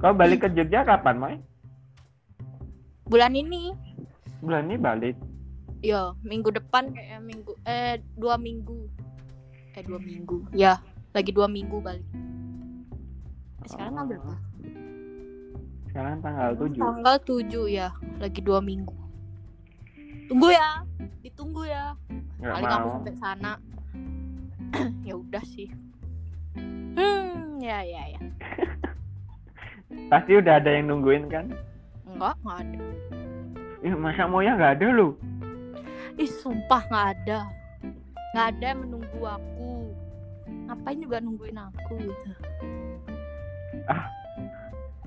Kau 0.00 0.16
balik 0.16 0.44
ke 0.44 0.48
Jogja 0.56 0.84
kapan, 0.84 1.16
Moy? 1.20 1.34
Bulan 3.10 3.34
ini 3.34 3.74
Bulan 4.40 4.70
ini 4.70 4.76
balik. 4.80 5.16
Ya, 5.80 6.12
minggu 6.20 6.52
depan 6.52 6.92
kayak 6.92 7.24
minggu 7.24 7.56
eh 7.64 7.96
dua 8.20 8.36
minggu. 8.36 8.84
Eh 9.72 9.82
dua 9.84 9.96
minggu. 9.96 10.44
Ya, 10.52 10.76
lagi 11.16 11.32
dua 11.32 11.48
minggu 11.48 11.80
balik. 11.80 12.04
Eh, 13.64 13.68
sekarang 13.68 13.96
tanggal 13.96 14.20
berapa? 14.20 14.36
Sekarang 15.90 16.22
tanggal 16.22 16.50
7. 16.54 16.78
Tanggal 16.78 17.16
7 17.26 17.66
ya, 17.66 17.88
lagi 18.22 18.40
dua 18.46 18.62
minggu. 18.62 18.94
Tunggu 20.30 20.54
ya, 20.54 20.86
ditunggu 21.26 21.66
ya. 21.66 21.98
Enggak 22.38 22.54
Paling 22.54 22.70
aku 22.70 22.86
mau. 22.86 22.94
sampai 22.94 23.14
sana. 23.18 23.52
ya 25.08 25.14
udah 25.18 25.42
sih. 25.42 25.66
Hmm, 26.94 27.58
ya 27.58 27.82
ya 27.82 28.02
ya. 28.06 28.20
Pasti 30.14 30.38
udah 30.38 30.62
ada 30.62 30.70
yang 30.70 30.94
nungguin 30.94 31.26
kan? 31.26 31.50
Enggak, 32.06 32.38
enggak 32.46 32.58
ada. 32.62 32.78
Ih, 33.82 33.94
masa 33.98 34.30
Moya 34.30 34.54
nggak 34.54 34.72
ada 34.78 34.86
loh? 34.94 35.18
Ih, 36.20 36.28
sumpah 36.28 36.84
nggak 36.84 37.06
ada. 37.16 37.40
Nggak 38.36 38.46
ada 38.52 38.64
yang 38.66 38.80
menunggu 38.84 39.20
aku. 39.24 39.72
Ngapain 40.68 40.98
juga 41.00 41.16
nungguin 41.18 41.56
aku 41.56 41.92
gitu. 41.96 42.30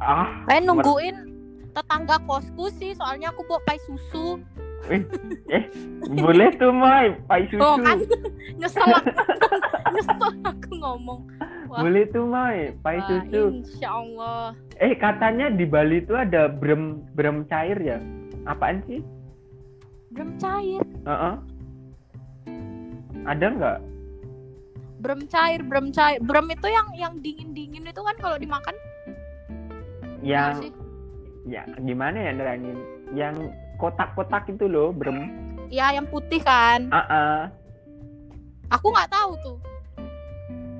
Ah, 0.01 0.43
Kayak 0.49 0.65
nungguin 0.67 1.15
tetangga 1.71 2.17
kosku 2.25 2.67
sih, 2.75 2.97
soalnya 2.97 3.29
aku 3.29 3.45
bawa 3.45 3.61
pai 3.63 3.77
susu. 3.85 4.41
boleh 6.11 6.49
tuh, 6.59 6.73
Moy. 6.75 7.15
Pai 7.23 7.45
susu. 7.53 7.61
Oh 7.61 7.77
kan, 7.79 8.03
nyesel 8.59 8.83
aku, 8.83 9.09
nyesel 9.95 10.31
aku 10.43 10.71
ngomong. 10.75 11.21
Wah. 11.71 11.79
Boleh 11.79 12.03
tuh, 12.11 12.25
Moy. 12.27 12.75
Pai 12.83 12.99
Wah, 12.99 13.07
susu. 13.07 13.41
insya 13.63 13.89
Allah. 13.95 14.51
Eh, 14.81 14.97
katanya 14.97 15.47
di 15.47 15.63
Bali 15.63 16.03
tuh 16.03 16.19
ada 16.19 16.51
brem 16.51 16.99
brem 17.15 17.47
cair 17.47 17.79
ya? 17.79 17.97
Apaan 18.43 18.83
sih? 18.83 18.99
Brem 20.13 20.37
cair, 20.37 20.81
Heeh. 21.03 21.35
Ada 23.25 23.45
nggak? 23.49 23.79
brem 25.03 25.27
cair, 25.27 25.59
brem 25.59 25.91
cair. 25.91 26.15
Brem 26.23 26.47
itu 26.47 26.67
yang 26.69 26.87
yang 26.95 27.13
dingin-dingin 27.19 27.83
itu 27.83 27.99
kan 27.99 28.15
kalau 28.23 28.39
dimakan 28.39 28.71
iya 30.23 30.55
Yang 30.55 30.71
ya 31.43 31.63
gimana 31.75 32.15
ya 32.15 32.31
nerangin 32.31 32.77
yang 33.11 33.35
kotak-kotak 33.75 34.47
itu 34.47 34.63
loh 34.63 34.95
brem 34.95 35.27
Ya 35.67 35.91
yang 35.91 36.07
putih 36.07 36.39
kan. 36.39 36.87
ah. 36.93 37.51
Aku 38.71 38.93
nggak 38.93 39.11
tahu 39.11 39.35
tuh. 39.43 39.57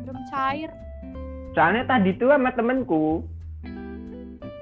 Brem 0.05 0.19
cair. 0.31 0.71
soalnya 1.51 1.83
tadi 1.85 2.15
tuh 2.15 2.31
sama 2.31 2.49
temenku 2.53 3.25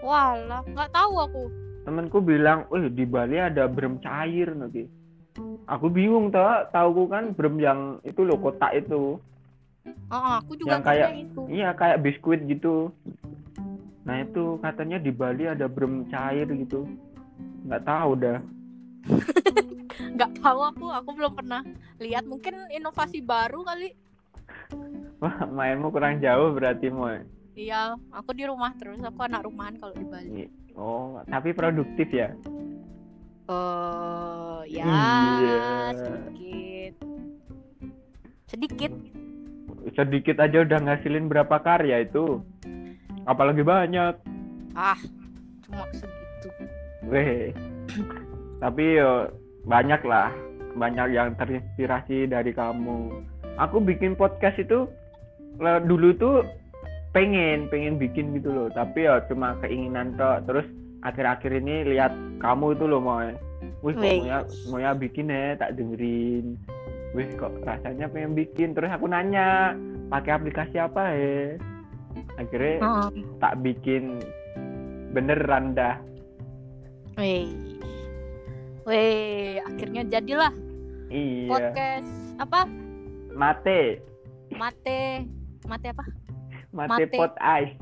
Walah, 0.01 0.65
nggak 0.65 0.89
tahu 0.89 1.13
aku. 1.21 1.43
Temenku 1.81 2.19
bilang 2.19 2.69
eh 2.69 2.87
di 2.87 3.03
Bali 3.03 3.37
ada 3.37 3.65
brem 3.65 3.97
cair 3.97 4.51
nanti 4.51 4.85
aku 5.65 5.87
bingung 5.87 6.29
tau 6.29 6.67
tauku 6.69 7.07
kan 7.07 7.31
brem 7.31 7.57
yang 7.57 7.79
itu 8.03 8.21
loh 8.21 8.37
kotak 8.37 8.73
itu 8.75 9.17
Oh, 10.11 10.37
aku 10.37 10.53
juga 10.53 10.77
Yang 10.77 10.83
kayak- 10.85 11.13
itu. 11.17 11.41
iya 11.49 11.69
kayak 11.73 12.01
biskuit 12.01 12.45
gitu 12.45 12.93
nah 14.01 14.17
itu 14.17 14.57
katanya 14.59 14.97
di 14.97 15.09
Bali 15.09 15.45
ada 15.45 15.65
brem 15.65 16.05
cair 16.05 16.45
gitu 16.45 16.85
nggak 17.63 17.83
tahu 17.83 18.11
dah 18.15 18.39
Nggak 20.11 20.31
tahu 20.37 20.59
aku, 20.61 20.85
aku 20.89 21.09
belum 21.11 21.33
pernah 21.33 21.61
lihat. 21.97 22.23
Mungkin 22.23 22.53
inovasi 22.69 23.19
baru 23.19 23.61
kali. 23.61 23.89
wah 25.17 25.45
mainmu 25.47 25.89
kurang 25.89 26.17
jauh 26.19 26.51
berarti 26.51 26.89
mau 26.89 27.09
Iya, 27.51 27.97
aku 28.09 28.31
di 28.31 28.45
rumah 28.45 28.71
terus. 28.75 28.97
Aku 28.99 29.19
anak 29.19 29.43
rumahan 29.43 29.75
kalau 29.75 29.93
di 29.93 30.05
Bali. 30.05 30.29
Oh 30.73 31.19
tapi 31.25 31.51
produktif 31.51 32.09
ya 32.09 32.31
Oh, 33.45 34.63
ya 34.63 34.85
Iya. 34.85 35.57
sedikit. 35.91 36.93
Sedikit. 38.47 38.91
sedikit 39.91 40.37
aja 40.37 40.61
udah 40.61 40.79
ngasilin 40.79 41.25
berapa 41.25 41.57
karya 41.57 42.05
itu 42.05 42.39
apalagi 43.25 43.59
banyak 43.59 44.13
Ah, 44.71 44.95
cuma 45.65 45.83
segitu. 45.91 46.47
weh 47.03 47.51
tapi 48.57 49.01
yo 49.01 49.27
banyak 49.63 49.99
lah 50.05 50.31
banyak 50.71 51.11
yang 51.11 51.35
terinspirasi 51.35 52.23
dari 52.25 52.53
kamu 52.53 53.19
aku 53.57 53.81
bikin 53.81 54.13
podcast 54.13 54.55
itu 54.55 54.87
dulu 55.59 56.13
tuh 56.13 56.45
pengen 57.11 57.67
pengen 57.67 57.95
bikin 57.99 58.35
gitu 58.39 58.49
loh. 58.51 58.67
Tapi 58.71 59.07
ya 59.07 59.23
cuma 59.27 59.55
keinginan 59.63 60.15
tok. 60.15 60.47
Terus 60.47 60.67
akhir-akhir 61.03 61.51
ini 61.63 61.95
lihat 61.95 62.11
kamu 62.39 62.75
itu 62.75 62.85
loh 62.87 63.01
mau 63.03 63.21
wih 63.81 63.93
kok 63.97 64.03
Wih. 64.05 64.21
Moya, 64.25 64.39
Moya 64.69 64.91
bikin 64.95 65.31
ya 65.31 65.55
tak 65.59 65.75
dengerin. 65.79 66.55
Wih 67.11 67.29
kok 67.35 67.51
rasanya 67.63 68.07
pengen 68.07 68.33
bikin. 68.35 68.73
Terus 68.73 68.91
aku 68.91 69.07
nanya 69.11 69.75
pakai 70.11 70.31
aplikasi 70.35 70.75
apa 70.79 71.15
ya 71.15 71.55
akhirnya 72.39 72.75
Heeh. 72.81 73.09
tak 73.39 73.53
bikin. 73.63 74.19
Beneran 75.11 75.75
dah. 75.75 75.99
Weh. 77.19 77.51
Weh, 78.87 79.61
akhirnya 79.61 80.01
jadilah 80.09 80.49
iya. 81.11 81.45
podcast 81.51 82.11
apa? 82.41 82.65
mate. 83.35 84.01
Mate. 84.51 85.27
Mate 85.69 85.87
apa? 85.93 86.03
Mate, 86.71 87.05
Mate. 87.05 87.13
pot 87.13 87.35
ice 87.39 87.75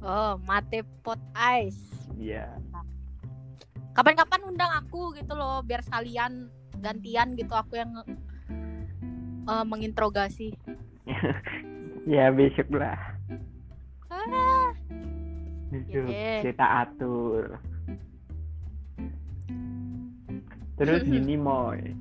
Oh, 0.00 0.40
Mate 0.40 0.80
Pot 1.04 1.20
Ice. 1.60 1.76
iya 2.16 2.48
Kapan-kapan 3.92 4.48
undang 4.48 4.72
aku 4.72 5.12
gitu 5.12 5.36
loh, 5.36 5.60
biar 5.60 5.84
sekalian 5.84 6.48
gantian 6.80 7.36
gitu 7.36 7.52
aku 7.52 7.76
yang 7.76 7.92
eh, 9.44 9.64
menginterogasi. 9.66 10.56
ya 12.08 12.32
besok 12.32 12.72
lah 12.72 12.96
Ah, 14.08 14.72
besok 15.68 16.08
Iya. 16.08 16.48
kita 16.48 16.66
atur 16.88 17.60
terus 20.74 21.04
gini 21.04 21.36
moy 21.36 21.76
nih? 21.76 21.92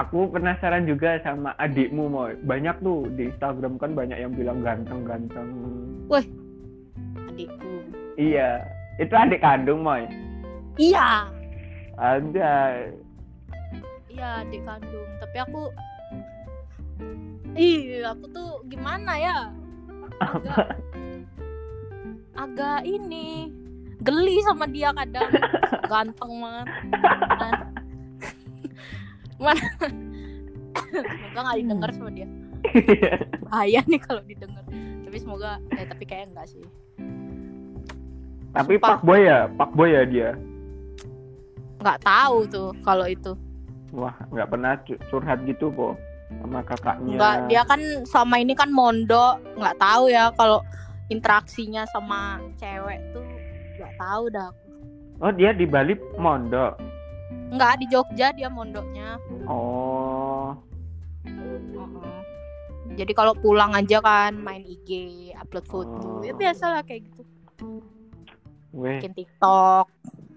Aku 0.00 0.28
penasaran 0.30 0.84
juga 0.84 1.20
sama 1.24 1.56
adikmu 1.60 2.08
moy 2.10 2.32
banyak 2.44 2.76
tuh 2.84 3.08
di 3.16 3.32
Instagram 3.32 3.80
kan 3.80 3.96
banyak 3.96 4.18
yang 4.20 4.32
bilang 4.36 4.60
ganteng-ganteng 4.60 5.48
adikku. 7.32 7.84
iya 8.20 8.64
itu 9.00 9.12
adik 9.12 9.40
kandung 9.40 9.84
moy 9.84 10.04
Iya, 10.76 11.32
ada 11.96 12.52
iya 14.12 14.44
adik 14.44 14.60
kandung. 14.68 15.08
Tapi 15.24 15.36
aku, 15.40 15.62
ih, 17.56 18.04
aku 18.04 18.24
tuh 18.28 18.60
gimana 18.68 19.16
ya? 19.16 19.38
Agak, 20.20 20.76
agak 22.36 22.80
ini 22.84 23.48
geli 24.04 24.36
sama 24.44 24.68
dia 24.68 24.92
kadang 24.92 25.32
ganteng 25.90 26.32
banget. 26.44 26.68
Mana, 29.36 29.60
semoga 30.90 31.40
nggak 31.42 31.58
didengar 31.58 31.90
sama 31.92 32.10
dia. 32.10 32.28
Bahaya 33.46 33.80
nih 33.84 34.00
kalau 34.00 34.22
didengar. 34.22 34.64
Tapi 35.04 35.16
semoga 35.16 35.50
ya 35.70 35.84
tapi 35.86 36.04
kayak 36.04 36.32
enggak 36.32 36.46
sih. 36.48 36.64
Tapi 38.50 38.74
Sumpah. 38.74 38.96
Pak 38.96 39.00
Boy 39.02 39.20
ya, 39.22 39.40
Pak 39.50 39.70
Boy 39.72 39.90
ya 39.92 40.02
dia. 40.04 40.30
nggak 41.76 42.00
tahu 42.02 42.48
tuh 42.48 42.70
kalau 42.80 43.04
itu. 43.04 43.36
Wah, 43.92 44.16
nggak 44.28 44.48
pernah 44.48 44.72
cu- 44.82 44.98
curhat 45.06 45.44
gitu 45.44 45.70
po 45.70 45.94
sama 46.42 46.58
kakaknya. 46.60 47.14
nggak 47.14 47.36
dia 47.46 47.62
kan 47.62 47.80
sama 48.02 48.36
ini 48.36 48.50
kan 48.50 48.66
mondok 48.66 49.38
nggak 49.54 49.78
tahu 49.78 50.10
ya 50.10 50.32
kalau 50.34 50.58
interaksinya 51.06 51.86
sama 51.86 52.40
cewek 52.56 52.98
tuh. 53.12 53.22
Nggak 53.76 53.94
tahu 53.94 54.24
dah 54.32 54.50
Oh, 55.16 55.30
dia 55.30 55.52
di 55.52 55.64
Bali 55.64 55.94
mondok. 56.16 56.76
Nggak 57.52 57.72
di 57.82 57.86
Jogja 57.90 58.34
dia 58.34 58.48
mondoknya 58.50 59.20
Oh, 59.46 60.58
jadi 62.96 63.12
kalau 63.14 63.34
pulang 63.38 63.74
aja 63.76 64.02
kan 64.02 64.34
main 64.38 64.64
IG 64.66 65.30
upload 65.38 65.66
foto 65.68 66.06
Oh. 66.06 66.24
ya 66.24 66.32
biasa 66.34 66.64
lah 66.78 66.82
kayak 66.82 67.06
gitu 67.06 67.22
weh, 68.74 68.98
bikin 68.98 69.14
TikTok 69.14 69.86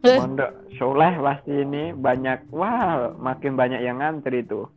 mondok 0.04 0.52
soleh 0.80 1.12
pasti 1.20 1.52
ini 1.52 1.92
banyak. 1.92 2.48
Wah, 2.56 3.12
makin 3.20 3.60
banyak 3.60 3.84
yang 3.84 4.00
ngantri 4.00 4.48
tuh. 4.48 4.72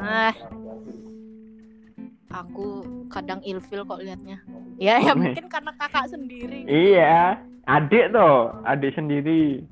Ah. 0.00 0.32
Aku 2.32 2.84
kadang 3.08 3.40
ilfil 3.44 3.84
kok 3.84 4.00
liatnya. 4.00 4.40
Ya, 4.80 5.00
ya 5.00 5.12
mungkin 5.16 5.48
karena 5.48 5.72
kakak 5.76 6.08
sendiri. 6.08 6.68
Iya, 6.68 7.40
adik 7.64 8.12
tuh, 8.12 8.52
adik 8.64 8.92
sendiri. 8.92 9.64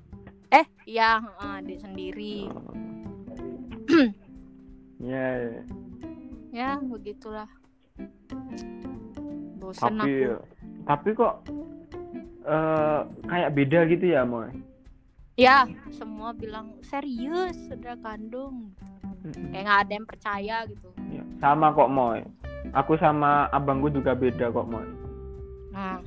Eh, 0.55 0.67
iya, 0.87 1.19
heeh, 1.19 1.51
adik 1.59 1.79
sendiri. 1.83 2.47
Ya, 5.03 5.27
Ya, 6.55 6.79
begitulah. 6.79 7.51
Bosan 9.59 9.99
tapi 9.99 10.31
aku. 10.31 10.47
tapi 10.87 11.09
kok 11.19 11.35
eh 12.47 13.01
kayak 13.27 13.53
beda 13.59 13.81
gitu 13.90 14.07
ya, 14.14 14.23
Moy. 14.23 14.55
Ya, 15.35 15.67
semua 15.90 16.31
bilang 16.31 16.79
serius 16.87 17.59
sudah 17.67 17.99
kandung. 17.99 18.71
Kayak 19.51 19.64
nggak 19.67 19.81
ada 19.83 19.93
yang 19.99 20.07
percaya 20.07 20.57
gitu. 20.71 20.88
Ya, 21.11 21.25
sama 21.43 21.75
kok, 21.75 21.90
Moy. 21.90 22.23
Aku 22.71 22.95
sama 23.03 23.51
abangku 23.51 23.90
juga 23.90 24.14
beda 24.14 24.55
kok, 24.55 24.71
Moy. 24.71 24.87
Nah, 25.75 25.99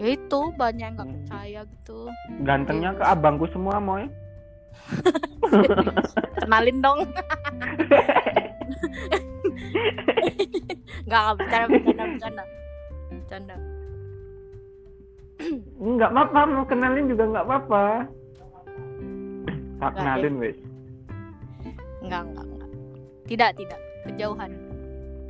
ya 0.00 0.08
itu 0.16 0.40
banyak 0.56 0.84
yang 0.84 0.94
nggak 0.96 1.10
percaya 1.10 1.60
gitu. 1.68 1.98
Gantengnya 2.46 2.90
ke 2.96 3.04
abangku 3.04 3.46
semua, 3.52 3.76
Moy. 3.82 4.08
Kenalin 6.42 6.78
dong. 6.80 6.98
Nggak, 11.06 11.20
nggak 11.26 11.34
bercanda, 11.36 11.66
bercanda, 11.68 12.04
bercanda. 12.08 12.44
Bercanda. 13.10 13.56
Nggak 15.82 16.10
apa-apa, 16.14 16.40
mau 16.46 16.64
kenalin 16.64 17.10
juga 17.10 17.24
nggak 17.26 17.46
apa-apa. 17.50 17.84
Tak 19.82 19.90
Nggak, 19.90 19.92
kenalin, 19.98 20.34
wes. 20.38 20.58
Enggak, 22.02 22.22
enggak, 22.30 22.46
enggak. 22.46 22.70
Tidak, 23.26 23.50
tidak. 23.58 23.80
Kejauhan. 24.06 24.50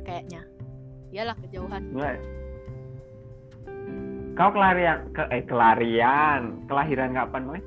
Kayaknya. 0.05 0.41
Iyalah 1.09 1.35
kejauhan. 1.41 1.83
Nggak. 1.93 2.17
Kau 4.33 4.49
kelarian, 4.49 5.13
ke, 5.13 5.23
eh 5.29 5.45
kelarian, 5.45 6.65
kelahiran 6.65 7.13
kapan, 7.13 7.41
Moy? 7.45 7.61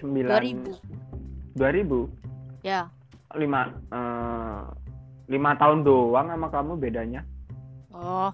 Sembilan. 0.00 0.40
2000. 0.40 0.72
2000? 1.52 2.08
Ya. 2.64 2.88
Lima, 3.36 3.68
eh, 3.92 4.60
lima 5.28 5.52
tahun 5.54 5.84
doang 5.84 6.32
sama 6.32 6.48
kamu 6.48 6.80
bedanya. 6.80 7.20
Oh. 7.92 8.32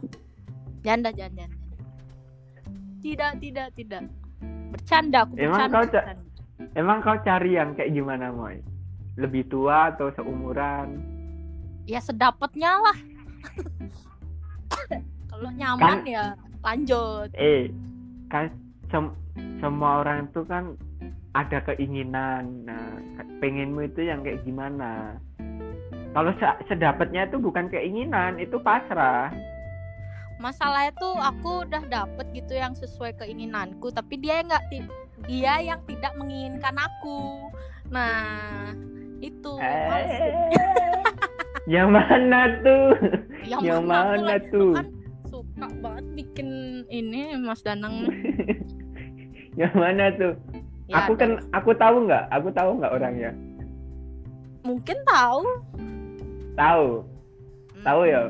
Janda, 0.86 1.10
janda. 1.10 1.50
Tidak, 3.02 3.42
tidak, 3.42 3.68
tidak. 3.74 4.06
Bercanda 4.70 5.26
aku 5.26 5.34
Emang 5.34 5.66
bercanda. 5.66 5.74
kau 5.74 5.84
ca- 5.84 6.06
bercanda. 6.06 6.22
Emang 6.74 6.98
kau 7.02 7.18
cari 7.20 7.50
yang 7.54 7.74
kayak 7.74 7.90
gimana, 7.90 8.30
Moy? 8.30 8.62
Lebih 9.16 9.50
tua 9.50 9.90
atau 9.90 10.14
seumuran? 10.14 10.94
Ya 11.84 11.98
sedapatnya 11.98 12.78
lah. 12.78 12.98
Kalau 15.30 15.50
nyaman 15.50 15.82
Kan- 16.00 16.06
ya 16.06 16.38
lanjut. 16.64 17.28
Eh, 17.36 17.68
kan 18.32 18.48
sem- 18.88 19.16
semua 19.60 20.00
orang 20.00 20.26
itu 20.26 20.42
kan 20.44 20.74
ada 21.36 21.60
keinginan. 21.62 22.64
Nah, 22.64 22.98
pengenmu 23.38 23.84
itu 23.84 24.08
yang 24.08 24.24
kayak 24.24 24.42
gimana? 24.42 25.20
Kalau 26.14 26.30
se- 26.38 26.60
sedapatnya 26.66 27.26
itu 27.26 27.36
bukan 27.36 27.68
keinginan, 27.68 28.38
itu 28.38 28.56
pasrah. 28.58 29.34
Masalahnya 30.38 30.94
tuh 30.98 31.14
aku 31.14 31.62
udah 31.66 31.82
dapet 31.86 32.26
gitu 32.34 32.54
yang 32.54 32.74
sesuai 32.74 33.14
keinginanku, 33.16 33.90
tapi 33.90 34.18
dia 34.18 34.42
nggak 34.42 34.64
dia 35.26 35.62
yang 35.62 35.80
tidak 35.86 36.14
menginginkan 36.14 36.74
aku. 36.74 37.50
Nah, 37.90 38.74
itu. 39.18 39.52
Eh, 39.58 40.30
yang 41.66 41.90
mana 41.90 42.60
tuh? 42.60 42.92
yang, 43.46 43.60
yang 43.62 43.82
mana, 43.86 44.18
mana 44.18 44.36
lagi- 44.36 44.50
tuh? 44.50 44.74
kan 44.74 44.86
suka 45.30 45.66
banget 45.82 45.93
bikin 46.14 46.48
ini 46.88 47.34
Mas 47.36 47.60
Danang. 47.60 48.06
yang 49.60 49.74
mana 49.74 50.10
tuh? 50.14 50.34
Ya, 50.84 51.00
aku 51.00 51.16
kan, 51.16 51.40
aku 51.50 51.72
tahu 51.74 52.04
nggak? 52.04 52.24
Aku 52.30 52.48
tahu 52.50 52.70
nggak 52.78 52.92
orangnya? 52.92 53.32
mungkin 54.64 54.96
tahu. 55.04 55.44
Tahu, 56.56 56.86
Hmm, 57.74 57.84
tahu 57.84 58.00
ya. 58.08 58.22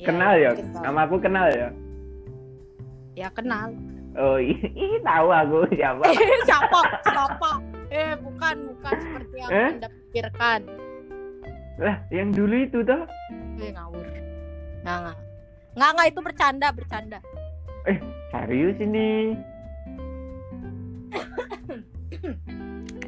kenal 0.00 0.32
ya? 0.32 0.50
mungkin 0.56 0.72
tahu. 0.72 0.82
Nama 0.88 1.00
aku 1.04 1.16
kenal 1.20 1.46
ya. 1.52 1.68
Ya 3.12 3.28
kenal. 3.28 3.68
Oh, 4.16 4.40
ih, 4.40 4.56
tahu 5.04 5.26
aku 5.28 5.56
siapa. 5.76 6.04
siapa? 6.48 6.80
Siapa? 7.04 7.50
Eh, 7.92 8.12
bukan, 8.24 8.56
bukan 8.72 8.94
seperti 8.96 9.36
yang 9.36 9.50
Eh? 9.52 9.68
Anda 9.76 9.88
pikirkan. 9.92 10.60
lah, 11.76 11.96
yang 12.08 12.28
dulu 12.32 12.54
itu 12.60 12.78
tuh. 12.80 13.04
Eh, 13.60 13.72
ngawur. 13.72 14.06
Nggak, 14.80 15.16
nggak. 15.80 15.90
Nggak, 15.96 16.08
itu 16.12 16.20
bercanda, 16.20 16.68
bercanda. 16.76 17.18
Serius 18.28 18.76
ini. 18.84 19.32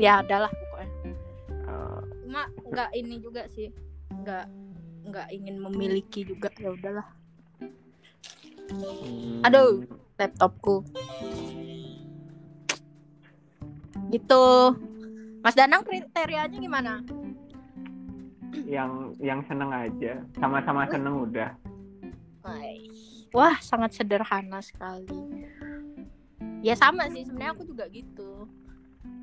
Ya 0.00 0.24
adalah 0.24 0.48
pokoknya. 0.48 0.88
Oh, 1.68 2.00
Cuma 2.24 2.48
nggak 2.72 2.90
ini 2.96 3.20
juga 3.20 3.44
sih. 3.52 3.68
Nggak 4.08 4.48
nggak 5.02 5.28
ingin 5.34 5.56
memiliki 5.58 6.22
juga 6.22 6.48
ya 6.58 6.70
udahlah 6.70 7.06
hmm. 8.70 9.42
Aduh. 9.42 9.82
laptopku 10.14 10.86
gitu 14.14 14.44
Mas 15.42 15.58
Danang 15.58 15.82
kriterianya 15.82 16.58
gimana 16.62 17.02
Yang 18.68 19.16
yang 19.20 19.40
seneng 19.48 19.72
aja. 19.72 20.20
Sama-sama 20.36 20.84
seneng 20.88 21.28
udah. 21.28 21.56
Wah, 23.32 23.56
sangat 23.64 23.96
sederhana 23.96 24.60
sekali. 24.60 25.46
Ya 26.62 26.76
sama 26.76 27.08
sih, 27.10 27.26
sebenarnya 27.26 27.54
aku 27.56 27.64
juga 27.64 27.88
gitu. 27.88 28.46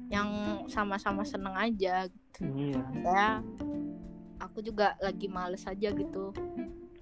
Yang 0.10 0.30
sama-sama 0.74 1.22
seneng 1.24 1.54
aja. 1.54 2.10
Iya. 2.42 2.82
Ya, 3.06 3.28
aku 4.42 4.64
juga 4.66 4.98
lagi 5.04 5.30
males 5.30 5.64
aja 5.68 5.92
gitu 5.94 6.34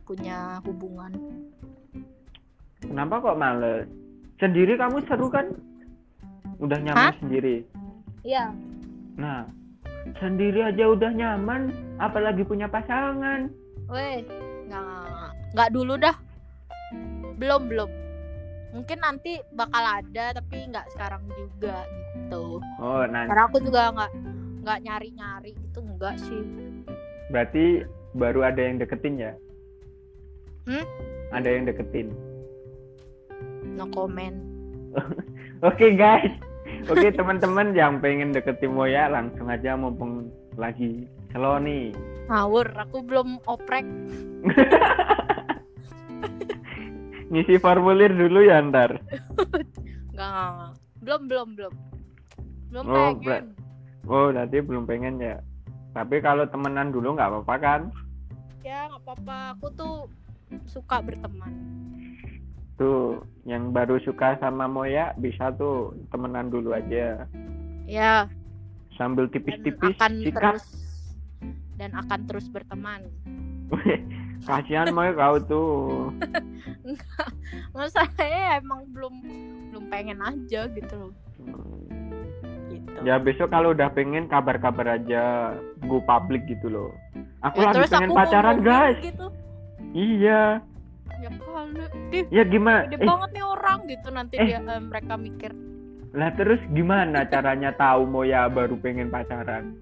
punya 0.03 0.59
hubungan. 0.63 1.11
Kenapa 2.83 3.19
kok 3.19 3.39
males? 3.39 3.87
Sendiri 4.37 4.77
kamu 4.77 5.01
seru 5.09 5.27
kan? 5.31 5.49
Udah 6.61 6.77
nyaman 6.81 7.11
Hah? 7.11 7.15
sendiri. 7.21 7.65
Iya. 8.21 8.53
Nah, 9.17 9.49
sendiri 10.21 10.61
aja 10.61 10.85
udah 10.89 11.11
nyaman, 11.11 11.73
apalagi 11.97 12.45
punya 12.45 12.69
pasangan. 12.69 13.49
Weh, 13.89 14.21
nggak 14.67 14.83
nggak 15.57 15.73
dulu 15.73 15.97
dah. 15.97 16.13
Belum 17.41 17.65
belum. 17.65 17.89
Mungkin 18.77 19.01
nanti 19.01 19.41
bakal 19.57 19.81
ada 19.81 20.37
tapi 20.37 20.69
nggak 20.69 20.85
sekarang 20.93 21.25
juga 21.33 21.81
gitu. 21.89 22.61
Oh, 22.77 23.01
nah 23.09 23.25
Karena 23.25 23.49
aku 23.49 23.57
juga 23.65 23.89
nggak 23.89 24.11
nggak 24.61 24.79
nyari 24.85 25.09
nyari 25.17 25.51
gitu 25.57 25.79
enggak 25.81 26.15
sih. 26.21 26.43
berarti 27.27 27.83
baru 28.15 28.47
ada 28.53 28.61
yang 28.61 28.77
deketin 28.79 29.17
ya? 29.19 29.33
Hmm? 30.69 30.85
Ada 31.33 31.49
yang 31.49 31.65
deketin. 31.67 32.13
No 33.75 33.89
comment. 33.89 34.37
Oke 35.65 35.97
guys, 35.97 36.31
oke 36.85 37.09
teman-teman 37.17 37.73
yang 37.73 37.97
pengen 37.97 38.29
deketin 38.29 38.77
Moya 38.77 39.09
langsung 39.09 39.49
aja 39.49 39.73
mumpung 39.73 40.29
lagi 40.53 41.09
slow 41.33 41.57
nih. 41.57 41.89
Ngawur, 42.29 42.69
aku 42.77 43.01
belum 43.01 43.41
oprek. 43.49 43.81
Ngisi 47.27 47.57
formulir 47.57 48.09
dulu 48.09 48.39
ya 48.41 48.63
ntar. 48.63 49.03
Nggak. 50.11 50.73
Belum 50.99 51.21
belum 51.27 51.47
belum. 51.55 51.73
Belum 52.67 52.83
Oh, 52.85 53.11
pengen. 53.15 53.45
Oh 54.05 54.27
nanti 54.29 54.57
belum 54.57 54.83
pengen 54.83 55.19
ya. 55.19 55.37
Tapi 55.91 56.19
kalau 56.19 56.45
temenan 56.45 56.89
dulu 56.89 57.13
nggak 57.13 57.29
apa-apa 57.29 57.55
kan? 57.57 57.81
ya 58.59 58.83
nggak 58.85 58.99
apa-apa 59.01 59.37
aku 59.55 59.67
tuh 59.71 59.95
suka 60.67 60.99
berteman 60.99 61.55
Tuh, 62.75 63.15
yang 63.41 63.71
baru 63.71 63.95
suka 63.97 64.35
sama 64.37 64.67
Moya 64.67 65.15
bisa 65.15 65.55
tuh 65.55 65.95
temenan 66.11 66.51
dulu 66.51 66.75
aja. 66.75 67.23
ya 67.87 68.27
Sambil 68.93 69.25
dan 69.25 69.39
tipis-tipis 69.39 69.95
akan 69.95 70.11
sikat. 70.19 70.35
terus 70.35 70.65
dan 71.79 71.95
akan 71.95 72.19
terus 72.27 72.51
berteman 72.51 73.07
Kasihan 74.43 74.91
Moya 74.91 75.11
kau 75.13 75.37
tuh. 75.39 76.13
masalahnya 77.75 78.57
emang 78.57 78.85
belum 78.91 79.13
belum 79.69 79.83
pengen 79.87 80.19
aja 80.19 80.65
gitu 80.67 80.93
loh 80.97 81.11
gitu 82.67 82.89
Ya 83.01 83.15
besok 83.17 83.49
kalau 83.49 83.71
udah 83.71 83.87
pengen 83.89 84.25
kabar-kabar 84.25 84.97
aja, 84.97 85.53
go 85.85 86.01
public 86.01 86.43
gitu 86.45 86.67
loh. 86.67 86.89
Aku 87.43 87.61
Ya, 87.61 87.69
lagi 87.69 87.85
pengen 87.87 88.09
aku 88.09 88.17
pacaran 88.17 88.57
guys. 88.59 88.97
gitu 88.99 89.27
Iya. 89.93 90.59
ya 91.17 91.29
kali 91.33 92.19
Ya 92.29 92.43
gimana? 92.43 92.85
gede 92.85 92.97
Eh, 92.97 93.07
banget 93.07 93.29
nih 93.31 93.45
orang 93.45 93.79
gitu 93.85 94.07
nanti 94.11 94.35
eh. 94.37 94.45
dia 94.47 94.59
eh, 94.59 94.81
mereka 94.81 95.13
mikir 95.15 95.51
lah 96.09 96.31
terus 96.33 96.57
gimana 96.71 97.25
caranya 97.25 97.69
tahu 97.71 98.05
Moya 98.05 98.47
baru 98.47 98.73
pengen 98.75 99.09
pacaran? 99.09 99.75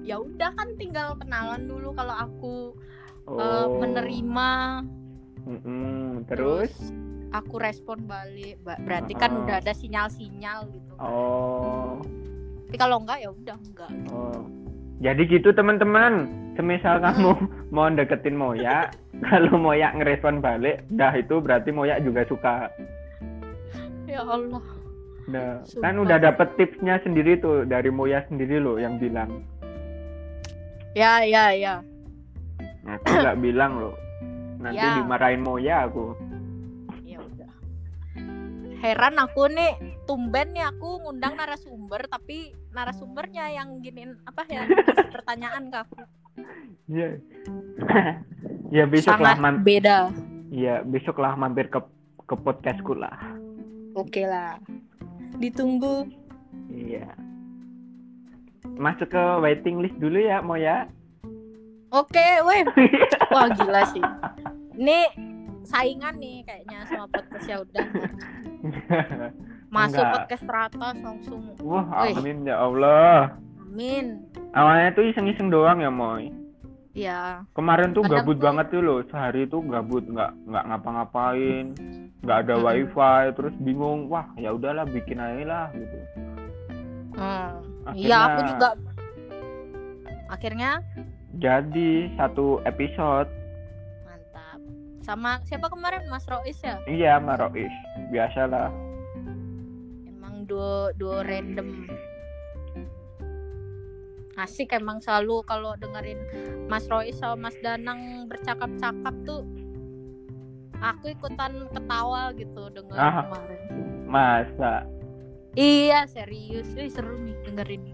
ya 0.00 0.16
udah 0.16 0.50
kan 0.52 0.68
tinggal 0.74 1.14
kenalan 1.16 1.64
dulu 1.64 1.90
kalau 1.92 2.12
aku 2.12 2.54
Oh. 3.30 3.38
eh, 3.38 3.66
menerima 3.78 4.50
Mm-mm, 5.40 6.26
Terus? 6.26 6.72
aku 7.30 7.56
respon 7.56 8.02
balik 8.04 8.58
Ba- 8.60 8.78
berarti 8.78 9.14
kan 9.14 9.30
Oh. 9.32 9.40
udah 9.40 9.56
ada 9.56 9.70
sinyal-sinyal 9.70 10.66
gitu 10.68 10.92
Oh. 10.96 12.02
tapi 12.66 12.76
kalau 12.76 12.98
enggak 12.98 13.18
ya 13.18 13.30
udah 13.30 13.56
enggak 13.56 13.90
Oh. 14.08 14.42
Jadi 15.00 15.24
gitu 15.30 15.48
teman-teman. 15.50 16.28
Semisal 16.52 17.00
kamu 17.00 17.32
mau 17.72 17.88
deketin 17.88 18.36
Moya, 18.36 18.92
kalau 19.24 19.56
Moya 19.56 19.96
ngerespon 19.96 20.38
balik, 20.38 20.84
dah 20.90 21.14
itu 21.14 21.40
berarti 21.40 21.70
Moya 21.70 21.96
juga 21.98 22.20
suka. 22.26 22.68
ya 24.04 24.20
Allah 24.20 24.60
Nah, 25.24 25.62
Sumpah. 25.62 25.80
kan 25.80 25.94
udah 25.96 26.18
dapet 26.20 26.48
tipsnya 26.54 26.98
sendiri 26.98 27.38
tuh 27.38 27.62
dari 27.62 27.88
Moya 27.88 28.26
sendiri 28.26 28.58
loh 28.58 28.76
yang 28.76 28.98
bilang. 28.98 29.40
ya 30.92 31.22
ya 31.22 31.48
ya 31.50 31.74
Nah, 32.80 32.96
aku 32.96 33.10
nggak 33.10 33.38
bilang 33.44 33.72
loh. 33.76 33.94
Nanti 34.56 34.76
Ya. 34.78 34.96
dimarahin 34.96 35.40
Moya 35.40 35.76
aku. 35.84 36.12
ya 37.02 37.18
udah 37.18 37.50
heran 38.78 39.16
aku 39.16 39.42
nih 39.46 39.72
tumben 40.04 40.52
nih 40.52 40.64
aku 40.64 41.00
ngundang 41.00 41.34
narasumber 41.34 42.04
tapi 42.06 42.52
narasumbernya 42.70 43.50
yang 43.50 43.80
giniin 43.80 44.16
apa 44.22 44.44
ya 44.46 44.62
pertanyaan 45.14 45.68
ke 45.68 45.78
aku 45.78 45.96
Iya. 46.86 47.08
ya 48.76 48.84
besok 48.86 49.16
lah 49.16 49.32
sangat 49.32 49.42
man- 49.42 49.60
beda 49.60 49.98
ya 50.48 50.80
besok 50.82 51.16
lah 51.16 51.34
mampir 51.34 51.66
ke 51.66 51.80
ke 52.22 52.34
podcastku 52.36 52.94
lah. 52.94 53.16
oke 53.92 54.22
lah 54.22 54.56
ditunggu 55.36 56.06
Iya. 56.68 57.10
Masuk 58.72 59.08
ke 59.08 59.24
waiting 59.40 59.80
list 59.80 59.96
dulu 59.96 60.16
ya 60.16 60.38
Moya. 60.38 60.86
Oke 61.90 62.26
weh 62.44 62.62
wah 63.32 63.46
gila 63.50 63.82
sih 63.88 64.04
ini 64.74 64.98
saingan 65.62 66.16
nih 66.16 66.42
kayaknya 66.42 66.78
sama 66.84 67.06
podcast 67.06 67.46
ya 67.46 67.56
udah 67.60 67.84
masuk 69.70 69.96
Enggak. 69.96 70.12
podcast 70.16 70.44
teratas 70.44 70.96
langsung 70.98 71.40
Wah, 71.62 71.86
amin 72.10 72.42
ya 72.42 72.58
Allah. 72.58 73.38
amin 73.62 74.26
Awalnya 74.50 74.90
tuh 74.92 75.06
iseng-iseng 75.06 75.46
doang 75.46 75.78
ya, 75.78 75.86
Moy. 75.88 76.34
ya 76.90 77.46
Kemarin 77.54 77.94
tuh 77.94 78.02
Kadang 78.02 78.26
gabut 78.26 78.34
tuh- 78.34 78.42
banget 78.42 78.66
tuh 78.68 78.82
loh. 78.82 78.98
Sehari 79.06 79.46
tuh 79.46 79.62
gabut, 79.62 80.02
nggak 80.02 80.34
nggak 80.42 80.64
ngapa-ngapain, 80.66 81.66
nggak 82.18 82.38
ada 82.42 82.54
Mm-mm. 82.58 82.66
wifi, 82.66 83.18
terus 83.30 83.54
bingung. 83.62 84.10
Wah, 84.10 84.26
ya 84.34 84.50
udahlah 84.50 84.82
bikin 84.84 85.22
aja 85.22 85.44
lah 85.46 85.66
gitu. 85.70 85.96
hmm. 87.14 87.50
Akhirnya 87.86 87.94
iya 87.94 88.18
aku 88.26 88.40
juga 88.50 88.68
akhirnya 90.26 90.70
Jadi 91.32 92.10
satu 92.14 92.58
episode, 92.64 93.30
mantap. 94.02 94.58
Sama 95.00 95.38
siapa 95.46 95.70
kemarin? 95.70 96.02
Mas 96.10 96.26
Rois 96.26 96.58
ya? 96.58 96.82
Iya 96.84 97.22
Marois, 97.22 97.70
biasalah. 98.10 98.74
emang 100.04 100.42
duo 100.44 100.90
duo 100.98 101.22
random. 101.22 101.86
Asik 104.34 104.72
emang 104.72 104.98
selalu 104.98 105.44
kalau 105.44 105.76
dengerin 105.76 106.16
Mas 106.66 106.88
Rois 106.88 107.12
sama 107.14 107.48
Mas 107.48 107.56
Danang 107.60 108.24
bercakap-cakap 108.26 109.12
tuh 109.22 109.44
aku 110.80 111.12
ikutan 111.12 111.68
ketawa 111.68 112.32
gitu 112.32 112.72
dengerin 112.72 112.98
Ah. 112.98 113.22
kemarin. 113.22 113.60
Masa? 114.02 114.74
iya 115.52 116.06
serius. 116.06 116.66
Ih, 116.74 116.88
seru 116.88 117.14
nih 117.16 117.36
dengerin 117.44 117.84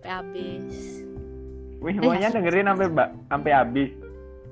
habis 0.00 1.02
Wih, 1.78 1.94
maunya 1.96 2.26
asik. 2.26 2.36
dengerin 2.36 2.66
sampai 2.66 2.86
sampai 3.24 3.50
habis. 3.52 3.90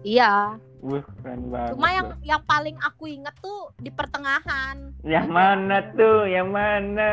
iya 0.03 0.55
Wih, 0.79 1.03
keren 1.18 1.51
banget. 1.51 1.72
cuma 1.72 1.89
yang 1.91 2.07
loh. 2.07 2.18
yang 2.22 2.43
paling 2.45 2.77
aku 2.79 3.05
inget 3.09 3.35
tuh 3.37 3.74
di 3.77 3.91
pertengahan 3.91 4.95
yang 5.03 5.27
mana 5.29 5.83
tuh? 5.93 6.24
Yang 6.24 6.49
mana? 6.49 7.11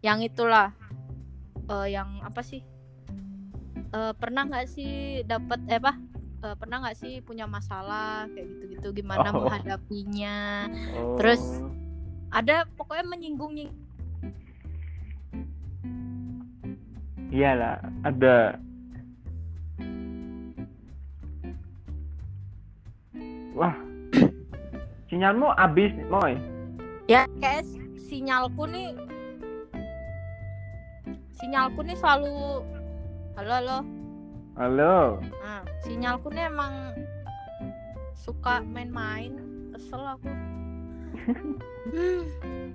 yang 0.00 0.18
itulah 0.20 0.70
eh, 1.66 1.88
yang 1.90 2.20
apa 2.20 2.40
sih 2.40 2.62
Eh, 3.90 4.14
pernah 4.14 4.46
nggak 4.46 4.66
sih 4.66 4.92
dapat 5.24 5.58
eh 5.66 5.76
apa 5.76 5.98
Eh, 6.40 6.54
pernah 6.54 6.80
nggak 6.80 6.96
sih 6.96 7.18
punya 7.20 7.44
masalah 7.44 8.24
kayak 8.28 8.46
gitu-gitu 8.48 8.94
gimana 8.94 9.28
Oh. 9.28 9.44
menghadapinya 9.44 10.70
Oh. 10.94 11.18
Terus, 11.18 11.42
ada 12.30 12.64
pokoknya 12.70 13.04
menyinggung 13.04 13.52
nying- 13.52 13.76
Iyalah, 17.28 17.76
ada. 18.00 18.56
Wah, 23.50 23.74
sinyalmu 25.06 25.54
habis, 25.56 25.92
Moy. 26.06 26.38
ya 27.10 27.26
kayak 27.42 27.66
sinyalku 27.98 28.62
nih 28.70 28.94
sinyalku 31.34 31.82
nih 31.82 31.98
selalu 31.98 32.62
halo 33.34 33.50
halo 33.50 33.78
Halo. 34.54 35.18
nah, 35.42 35.66
sinyalku 35.82 36.30
nih 36.30 36.46
emang 36.46 36.94
suka 38.14 38.62
main-main 38.62 39.34
kesel 39.74 40.02
aku 40.06 40.30
Hmm. 41.90 42.70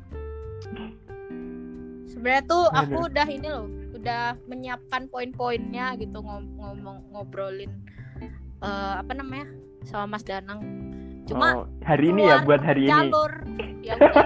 sebenarnya 2.05 2.43
tuh 2.45 2.67
aku 2.69 2.99
Aduh. 2.99 3.07
udah 3.07 3.27
ini 3.27 3.47
loh 3.47 3.67
udah 3.95 4.35
menyiapkan 4.45 5.07
poin-poinnya 5.07 5.95
gitu 5.95 6.19
ngom- 6.19 6.51
ngomong 6.59 6.99
ngobrolin 7.09 7.71
eh, 8.59 8.93
apa 8.99 9.15
namanya 9.15 9.47
sama 9.85 10.05
Mas 10.11 10.23
Danang 10.23 10.61
cuma 11.25 11.47
Oh, 11.55 11.65
hari 11.81 12.09
ini 12.09 12.21
ya 12.23 12.41
buat 12.41 12.59
hari 12.59 12.85
ini. 12.85 12.91
jalur 12.91 13.31
ya 13.81 13.93
udah 13.95 14.25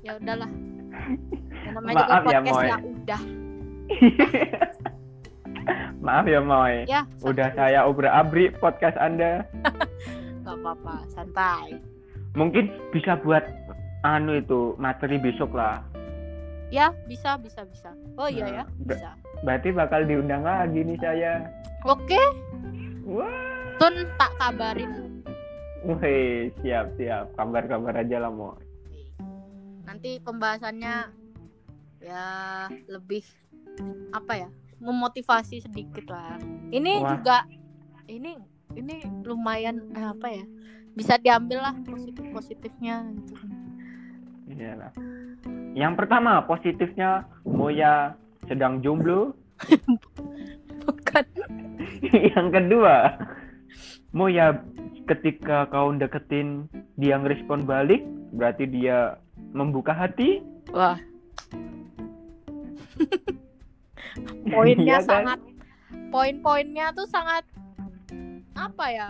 ya 0.00 0.12
udahlah 0.16 0.50
namanya 1.72 1.94
juga 1.96 2.12
Maaf 2.12 2.24
ya, 2.24 2.38
podcast 2.38 2.54
Moy. 2.54 2.66
ya 2.66 2.76
udah 2.78 3.20
Maaf 5.98 6.26
ya, 6.26 6.38
Moy. 6.38 6.74
ya 6.84 7.00
Udah 7.22 7.48
saya 7.54 7.80
obrak-abrik 7.82 8.58
podcast 8.58 8.94
Anda. 8.96 9.48
nggak 10.42 10.54
apa-apa 10.54 10.94
santai 11.08 11.80
Mungkin 12.34 12.68
bisa 12.90 13.16
buat 13.16 13.40
anu 14.02 14.36
itu 14.36 14.76
materi 14.76 15.16
besok 15.16 15.50
lah. 15.52 15.80
ya 16.68 16.90
bisa 17.06 17.38
bisa 17.38 17.62
bisa 17.64 17.94
oh 18.16 18.26
iya 18.26 18.44
ya 18.52 18.64
Nah, 18.64 18.68
ber- 18.82 18.94
bisa 18.94 19.10
Berarti 19.42 19.68
bakal 19.70 20.00
diundang 20.04 20.42
lagi 20.42 20.80
nih 20.80 20.98
saya. 20.98 21.32
oke 21.82 22.22
Wah. 23.06 23.53
Tun 23.78 23.94
tak 24.16 24.32
kabarin 24.38 25.22
Wih, 25.84 26.48
siap 26.64 26.96
siap. 26.96 27.36
Kabar-kabar 27.36 27.92
aja 27.92 28.16
lah, 28.24 28.32
Moy. 28.32 28.56
nanti 29.84 30.16
pembahasannya 30.16 31.12
ya 32.00 32.26
lebih 32.88 33.22
apa 34.16 34.32
ya 34.34 34.48
memotivasi 34.80 35.60
sedikit 35.60 36.08
lah 36.08 36.40
ini 36.72 36.98
Wah. 36.98 37.14
juga 37.14 37.38
ini 38.08 38.32
ini 38.74 39.04
lumayan 39.22 39.92
eh, 39.92 40.08
apa 40.08 40.28
ya 40.32 40.44
bisa 40.96 41.20
diambil 41.20 41.62
lah 41.62 41.74
positif 41.84 42.24
positifnya 42.32 43.06
gitu 43.12 43.34
Iyalah. 44.44 44.92
Yang 45.72 45.94
pertama 46.04 46.44
positifnya 46.44 47.24
Moya 47.48 48.12
sedang 48.44 48.84
jomblo. 48.84 49.32
bukan 50.84 51.24
Yang 52.34 52.48
kedua 52.52 52.96
Moya 54.14 54.62
ketika 55.10 55.66
kau 55.74 55.90
deketin 55.90 56.70
dia 56.94 57.18
ngerespon 57.18 57.66
balik 57.66 58.06
berarti 58.30 58.64
dia 58.70 59.18
membuka 59.50 59.90
hati. 59.90 60.38
wah 60.70 60.94
poinnya 64.54 65.02
kan? 65.02 65.06
sangat 65.10 65.38
poin-poinnya 66.14 66.94
tuh 66.94 67.10
sangat 67.10 67.42
apa 68.54 68.86
ya 68.86 69.08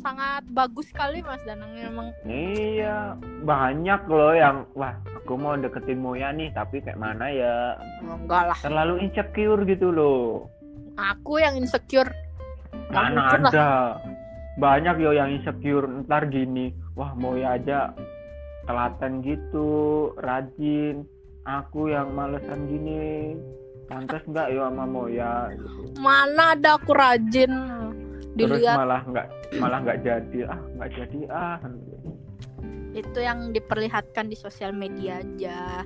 sangat 0.00 0.46
bagus 0.54 0.86
sekali 0.88 1.20
mas 1.20 1.42
Danang 1.44 1.74
emang 1.76 2.08
Iya, 2.24 3.18
banyak 3.42 4.00
loh 4.06 4.32
yang 4.32 4.64
wah 4.72 4.94
aku 5.12 5.34
mau 5.34 5.58
deketin 5.58 5.98
Moya 5.98 6.30
nih 6.30 6.54
tapi 6.54 6.78
kayak 6.80 6.96
mana 6.96 7.26
ya 7.28 7.74
oh, 8.06 8.16
enggak 8.16 8.54
lah 8.54 8.58
terlalu 8.62 9.02
insecure 9.04 9.66
gitu 9.66 9.90
loh. 9.92 10.46
aku 10.96 11.42
yang 11.42 11.58
insecure 11.58 12.08
Mana 12.90 13.38
lah. 13.38 13.38
ada. 13.38 13.70
Banyak 14.58 14.94
yo 15.00 15.10
yang 15.14 15.30
insecure. 15.30 15.86
Ntar 15.86 16.28
gini 16.28 16.74
wah 16.98 17.14
Moya 17.16 17.56
aja 17.56 17.94
telaten 18.66 19.22
gitu 19.24 19.68
rajin. 20.20 21.06
Aku 21.48 21.88
yang 21.88 22.12
malesan 22.12 22.68
gini. 22.68 23.34
Pantas 23.88 24.22
nggak 24.28 24.54
yo 24.54 24.68
sama 24.68 24.84
Moya? 24.86 25.50
Gitu. 25.50 25.98
mana 25.98 26.54
ada 26.54 26.78
aku 26.78 26.94
rajin? 26.94 27.50
Terus 28.38 28.62
dilihat. 28.62 28.76
malah 28.78 29.02
nggak 29.02 29.26
malah 29.58 29.78
nggak 29.82 29.98
jadi. 30.04 30.38
Ah 30.46 30.60
nggak 30.78 30.90
jadi 30.94 31.20
ah. 31.30 31.58
Itu 32.90 33.18
yang 33.22 33.54
diperlihatkan 33.54 34.30
di 34.30 34.36
sosial 34.38 34.74
media 34.74 35.22
aja. 35.22 35.82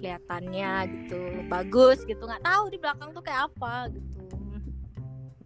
Kelihatannya 0.00 0.72
gitu. 0.88 1.20
Bagus 1.48 2.04
gitu. 2.08 2.24
Nggak 2.24 2.44
tahu 2.44 2.64
di 2.72 2.78
belakang 2.80 3.10
tuh 3.12 3.24
kayak 3.24 3.52
apa 3.52 3.92
gitu 3.92 4.15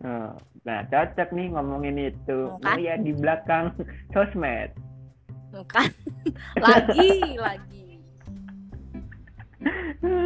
Nah, 0.01 0.33
nah 0.65 0.79
cocok 0.89 1.29
nih 1.37 1.47
ngomongin 1.53 1.97
itu. 2.13 2.39
Oh, 2.49 2.59
kan? 2.61 2.81
Moya 2.81 2.95
di 3.01 3.13
belakang 3.13 3.77
sosmed. 4.15 4.73
Kan? 5.69 5.91
Lagi 6.65 7.37
lagi. 7.37 7.87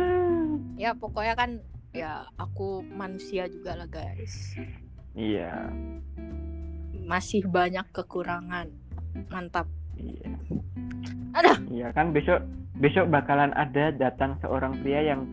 Ya 0.74 0.90
pokoknya 0.94 1.34
kan 1.38 1.50
ya 1.94 2.26
aku 2.34 2.82
manusia 2.82 3.46
juga 3.46 3.78
lah 3.78 3.86
guys. 3.86 4.58
Iya. 5.14 5.70
Masih 7.06 7.46
banyak 7.46 7.86
kekurangan. 7.94 8.70
Mantap. 9.30 9.70
Iya. 9.94 10.34
Aduh. 11.34 11.58
iya 11.66 11.90
kan 11.90 12.14
besok 12.14 12.46
besok 12.78 13.10
bakalan 13.10 13.50
ada 13.58 13.90
datang 13.90 14.38
seorang 14.38 14.78
pria 14.82 15.02
yang 15.02 15.26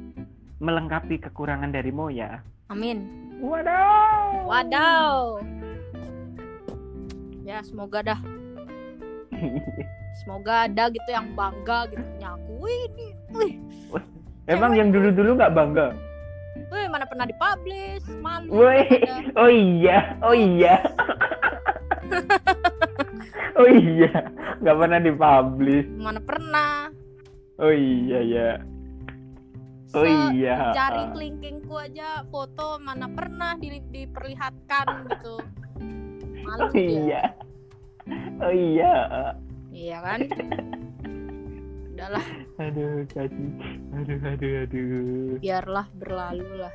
melengkapi 0.58 1.22
kekurangan 1.22 1.70
dari 1.70 1.94
Moya 1.94 2.42
amin 2.74 3.30
Wadaw. 3.42 4.46
wadaw 4.46 5.42
ya 7.42 7.58
semoga 7.66 8.06
dah 8.06 8.20
semoga 10.22 10.70
ada 10.70 10.94
gitu 10.94 11.10
yang 11.10 11.34
bangga 11.34 11.90
gitu 11.90 12.06
punya 12.06 12.38
aku 12.38 12.52
wih 12.62 12.82
ini 12.94 13.08
wih 13.34 13.54
Emang 14.50 14.74
yang 14.74 14.90
dulu-dulu 14.92 15.38
nggak 15.38 15.54
bangga? 15.54 15.88
wih 16.70 16.86
mana 16.90 17.06
pernah 17.08 17.26
dipublish 17.26 18.06
malu 18.20 18.52
ada. 18.62 18.86
oh 19.42 19.48
iya, 19.48 19.98
oh 20.20 20.36
iya. 20.36 20.76
oh 23.62 23.70
iya, 23.70 24.12
nggak 24.60 24.76
pernah 24.76 25.00
dipublish. 25.00 25.88
mana 25.98 26.20
pernah 26.20 26.92
Oh 27.62 27.70
iya 27.70 28.20
ya. 28.26 28.50
Oh 29.92 30.08
iya. 30.32 30.72
jari 30.72 31.04
kelingkingku 31.12 31.76
aja 31.76 32.24
foto 32.28 32.80
mana 32.80 33.08
pernah 33.08 33.56
di- 33.56 33.84
diperlihatkan 33.86 34.86
gitu 35.06 35.36
malu 36.42 36.64
Oh 36.64 36.72
dia. 36.72 36.80
iya. 36.80 37.22
Oh 38.40 38.50
iya. 38.50 38.94
iya 39.70 39.98
kan 40.00 40.20
udahlah 41.92 42.26
Aduh, 42.58 43.04
Caci. 43.08 43.46
Aduh, 43.94 44.20
aduh, 44.22 44.52
aduh. 44.64 45.38
biarlah 45.38 45.88
berlalu 45.94 46.48
lah 46.58 46.74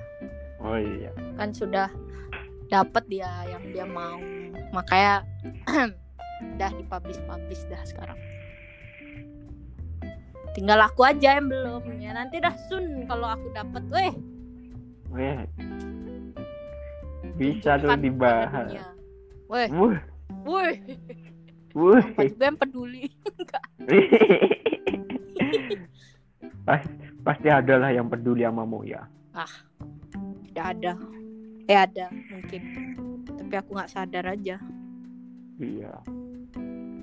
Oh 0.59 0.77
iya. 0.77 1.11
kan 1.35 1.51
sudah 1.51 1.89
dapat 2.67 3.05
dia 3.07 3.29
yang 3.47 3.63
dia 3.67 3.87
mau 3.87 4.19
makanya 4.73 5.23
udah 6.57 6.71
dipublish 6.75 7.23
publish 7.23 7.65
dah 7.67 7.81
sekarang 7.83 8.19
tinggal 10.57 10.81
aku 10.81 11.05
aja 11.05 11.37
yang 11.37 11.53
belum 11.53 11.85
ya. 12.01 12.17
Nanti 12.17 12.41
dah 12.41 12.57
sun 12.73 13.05
kalau 13.05 13.29
aku 13.29 13.53
dapat 13.53 13.85
weh. 13.93 14.13
Weh. 15.13 15.45
Bisa 17.37 17.77
tuh 17.77 17.93
dibahas. 18.01 18.73
weh. 19.53 19.69
Weh. 20.49 20.75
Wuh. 21.77 22.01
apa 22.01 22.25
juga 22.25 22.49
yang 22.49 22.57
peduli? 22.57 23.05
Pas, 26.67 26.83
pasti 27.21 27.53
ada 27.53 27.77
lah 27.77 27.93
yang 27.93 28.09
peduli 28.09 28.49
sama 28.49 28.65
Moya. 28.65 29.05
tidak 30.49 30.67
ada. 30.73 30.97
Eh 31.69 31.77
ada 31.77 32.09
mungkin. 32.33 32.63
Tapi 33.29 33.55
aku 33.61 33.77
nggak 33.77 33.93
sadar 33.93 34.33
aja. 34.33 34.57
Iya. 35.61 36.01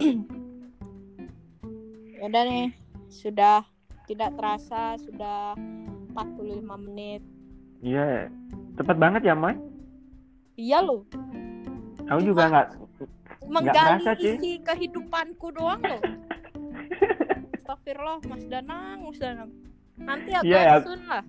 ya 2.18 2.26
udah 2.26 2.44
nih 2.50 2.83
sudah 3.14 3.62
tidak 4.04 4.34
terasa 4.34 4.98
sudah 5.00 5.54
45 6.12 6.60
menit 6.84 7.22
Iya. 7.80 8.32
Cepat 8.74 8.96
banget 8.96 9.22
ya, 9.24 9.36
Moy. 9.36 9.54
iya 10.56 10.80
loh 10.80 11.06
Aku 12.06 12.20
juga 12.22 12.48
nggak 12.48 12.68
menggali 13.44 14.04
sih. 14.18 14.36
isi 14.36 14.52
kehidupanku 14.60 15.52
doang 15.52 15.80
loh 15.80 16.02
Astagfirullah 17.54 18.20
Mas 18.26 18.44
Danang 18.46 19.04
Mas 19.04 19.18
Danang 19.18 19.52
nanti 19.96 20.32
aku 20.32 20.44
Iya, 20.44 20.60
ya. 20.60 20.76
sun 20.82 21.02
lah 21.06 21.24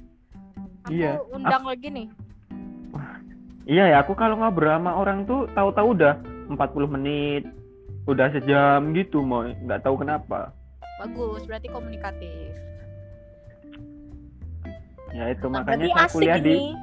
aku 0.83 0.91
Iya. 0.91 1.11
undang 1.31 1.65
lagi 1.65 1.89
nih 1.91 2.09
Iya 3.65 3.85
ya, 3.89 3.97
aku 3.99 4.13
kalau 4.13 4.37
ngobrol 4.37 4.69
sama 4.69 4.93
orang 4.93 5.25
tuh 5.25 5.49
tahu-tahu 5.57 5.97
udah 5.97 6.21
40 6.53 6.85
menit, 6.87 7.49
udah 8.05 8.29
sejam 8.29 8.93
gitu, 8.93 9.25
Moy. 9.25 9.57
Nggak 9.59 9.81
tahu 9.81 10.05
kenapa. 10.05 10.53
Bagus 11.03 11.43
berarti 11.49 11.69
komunikatif 11.71 12.53
Ya 15.15 15.31
itu 15.31 15.47
makanya 15.47 15.95
berarti 15.95 16.11
saya 16.11 16.11
kuliah 16.11 16.39
di 16.43 16.55
ini 16.59 16.75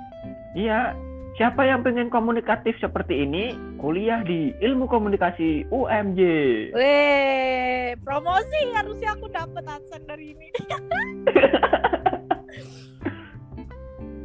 Iya. 0.55 0.95
Siapa 1.39 1.64
yang 1.64 1.80
pengen 1.80 2.12
komunikatif 2.12 2.76
seperti 2.84 3.24
ini, 3.24 3.55
kuliah 3.80 4.20
di 4.20 4.51
Ilmu 4.59 4.84
Komunikasi 4.91 5.64
UMJ. 5.72 6.22
Weh, 6.76 7.95
promosi 8.03 8.59
harusnya 8.76 9.16
aku 9.16 9.32
dapat 9.32 9.64
adsense 9.64 10.03
dari 10.03 10.36
ini. 10.36 10.51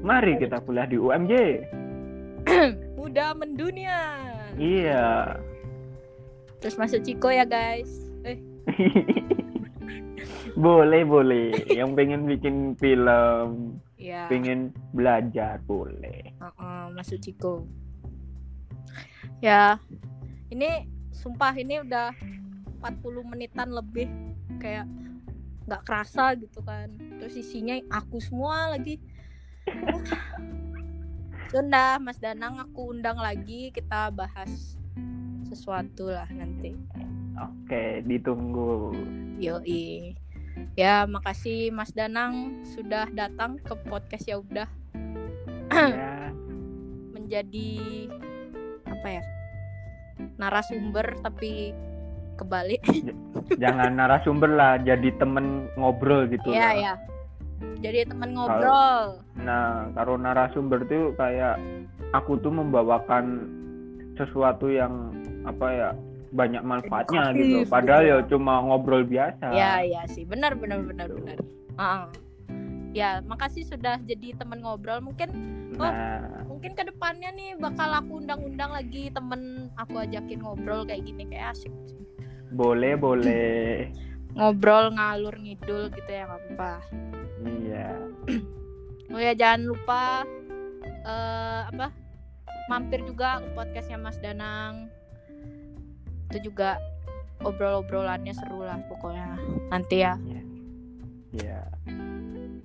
Mari 0.07 0.35
kita 0.43 0.59
kuliah 0.67 0.91
di 0.91 0.99
UMJ. 0.99 1.33
Muda 2.99 3.39
mendunia. 3.39 4.27
Iya. 4.59 5.39
Terus 6.59 6.75
masuk 6.75 7.07
Ciko 7.07 7.31
ya 7.31 7.47
guys. 7.47 8.11
Eh, 8.27 8.43
boleh, 10.57 11.03
boleh. 11.05 11.49
Yang 11.69 11.91
pengen 11.97 12.21
bikin 12.25 12.57
film, 12.79 13.79
ya. 14.01 14.27
pengen 14.29 14.73
belajar, 14.93 15.61
boleh. 15.65 16.33
Uh-uh, 16.41 16.93
masuk 16.95 17.21
Ciko. 17.21 17.65
Ya, 19.45 19.77
ini 20.49 20.89
sumpah 21.13 21.53
ini 21.57 21.83
udah 21.83 22.15
40 22.81 23.33
menitan 23.33 23.73
lebih 23.73 24.09
kayak 24.63 24.87
nggak 25.67 25.83
kerasa 25.83 26.39
gitu 26.39 26.63
kan. 26.63 26.95
Terus 27.19 27.35
isinya 27.37 27.75
aku 27.91 28.23
semua 28.23 28.73
lagi. 28.73 29.03
Sudah, 31.51 32.03
Mas 32.03 32.19
Danang 32.19 32.59
aku 32.59 32.91
undang 32.91 33.19
lagi 33.19 33.71
kita 33.71 34.11
bahas 34.11 34.79
sesuatu 35.47 36.11
lah 36.11 36.27
nanti. 36.35 36.75
Oke, 37.37 38.01
ditunggu. 38.09 38.97
Yoi. 39.37 40.17
Ya, 40.73 41.05
makasih 41.05 41.69
Mas 41.69 41.93
Danang 41.93 42.65
sudah 42.73 43.09
datang 43.13 43.61
ke 43.61 43.77
podcast 43.85 44.25
ya 44.25 44.41
udah 44.41 44.69
ya. 45.73 46.33
menjadi 47.15 47.73
apa 48.89 49.09
ya? 49.21 49.23
narasumber 50.41 51.17
tapi 51.21 51.77
kebalik. 52.41 52.81
Jangan 53.63 53.97
narasumber 53.97 54.49
lah, 54.53 54.81
jadi 54.81 55.13
temen 55.17 55.69
ngobrol 55.77 56.29
gitu 56.29 56.53
Iya, 56.53 56.61
lah. 56.61 56.73
ya. 56.73 56.95
Jadi 57.81 58.09
teman 58.09 58.37
ngobrol. 58.37 59.21
Nah, 59.41 59.89
kalau 59.97 60.17
narasumber 60.21 60.85
tuh 60.89 61.13
kayak 61.17 61.61
aku 62.13 62.37
tuh 62.41 62.53
membawakan 62.53 63.49
sesuatu 64.17 64.69
yang 64.73 65.13
apa 65.45 65.67
ya 65.69 65.91
banyak 66.33 66.63
manfaatnya 66.63 67.31
Edukatif 67.31 67.39
gitu. 67.39 67.59
gitu 67.63 67.71
Padahal 67.71 68.03
ya. 68.03 68.17
ya 68.23 68.27
cuma 68.31 68.55
ngobrol 68.63 69.03
biasa. 69.05 69.47
Ya, 69.53 69.73
ya 69.83 70.03
sih. 70.11 70.25
Benar 70.27 70.55
benar 70.59 70.83
benar 70.83 71.09
benar. 71.13 71.39
Ah. 71.77 72.09
Ya, 72.97 73.21
makasih 73.29 73.69
sudah 73.69 74.01
jadi 74.09 74.33
teman 74.41 74.65
ngobrol. 74.65 75.05
Mungkin 75.05 75.57
Nah, 75.77 76.49
mungkin 76.49 76.73
ke 76.73 76.89
depannya 76.89 77.29
nih 77.37 77.61
bakal 77.61 77.93
aku 77.93 78.25
undang-undang 78.25 78.73
lagi 78.73 79.13
temen 79.13 79.69
aku 79.77 80.01
ajakin 80.01 80.41
ngobrol 80.41 80.89
kayak 80.89 81.05
gini 81.05 81.29
kayak 81.29 81.53
asik 81.53 81.69
boleh 82.49 82.97
boleh. 82.97 83.93
ngobrol 84.41 84.89
ngalur 84.97 85.37
ngidul 85.37 85.93
gitu 85.93 86.09
ya 86.09 86.25
nggak 86.25 86.41
apa-apa 86.57 86.73
Iya. 87.45 87.89
oh 89.13 89.21
ya 89.21 89.33
jangan 89.37 89.69
lupa 89.69 90.25
eh 91.05 91.61
apa 91.69 91.93
mampir 92.73 93.05
juga 93.05 93.45
ke 93.45 93.49
podcastnya 93.53 94.01
Mas 94.01 94.17
Danang 94.17 94.89
itu 96.31 96.51
juga 96.51 96.81
obrol-obrolannya 97.43 98.33
seru 98.33 98.65
lah 98.65 98.81
pokoknya. 98.89 99.37
Nanti 99.71 100.03
ya. 100.03 100.15
Iya. 101.37 101.61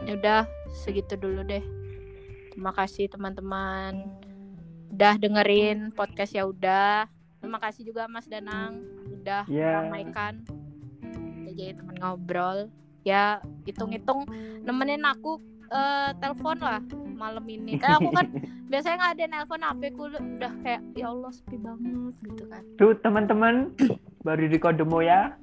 ya 0.07 0.14
udah 0.16 0.41
segitu 0.82 1.20
dulu 1.20 1.43
deh. 1.43 1.62
Terima 2.51 2.72
kasih 2.72 3.12
teman-teman. 3.12 4.07
Udah 4.91 5.20
dengerin 5.20 5.91
podcast 5.91 6.32
ya 6.36 6.47
udah. 6.47 7.05
Terima 7.43 7.59
kasih 7.59 7.84
juga 7.84 8.07
Mas 8.07 8.28
Danang. 8.32 8.80
Udah 9.12 9.43
Iya. 9.45 9.86
meramaikan. 9.86 10.41
Udah 11.43 11.53
jadi 11.53 11.74
teman 11.76 11.95
ngobrol. 11.99 12.72
Ya 13.03 13.41
hitung-hitung 13.68 14.30
nemenin 14.62 15.03
aku 15.03 15.41
eh, 15.72 16.12
telepon 16.20 16.59
lah 16.59 16.84
malam 17.22 17.46
ini 17.46 17.78
kan 17.82 18.02
aku 18.02 18.10
kan 18.10 18.28
biasanya 18.66 18.96
nggak 18.98 19.14
ada 19.14 19.26
nelpon 19.30 19.62
HP 19.62 19.82
ku 19.94 20.04
udah 20.10 20.54
kayak 20.60 20.82
ya 20.94 21.06
Allah 21.08 21.30
sepi 21.30 21.58
banget 21.58 22.14
gitu 22.26 22.44
kan 22.50 22.64
Tuh 22.76 22.98
teman-teman 22.98 23.70
baru 24.22 24.46
di 24.46 24.58
kode 24.58 24.82
Moya. 24.84 25.38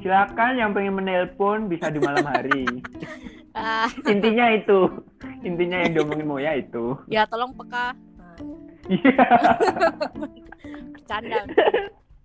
Silakan 0.00 0.56
yang 0.56 0.72
pengen 0.72 0.96
menelpon 0.96 1.64
bisa 1.64 1.88
di 1.88 1.96
malam 1.96 2.24
hari. 2.24 2.64
ah 3.56 3.88
Intinya 4.04 4.52
itu. 4.52 4.88
Intinya 5.40 5.80
yang 5.80 5.92
diomongin 5.92 6.24
Moya 6.24 6.56
itu. 6.56 6.96
ya 7.06 7.24
tolong 7.24 7.52
peka 7.52 7.92
Iya. 8.84 9.24
bercanda 10.92 11.40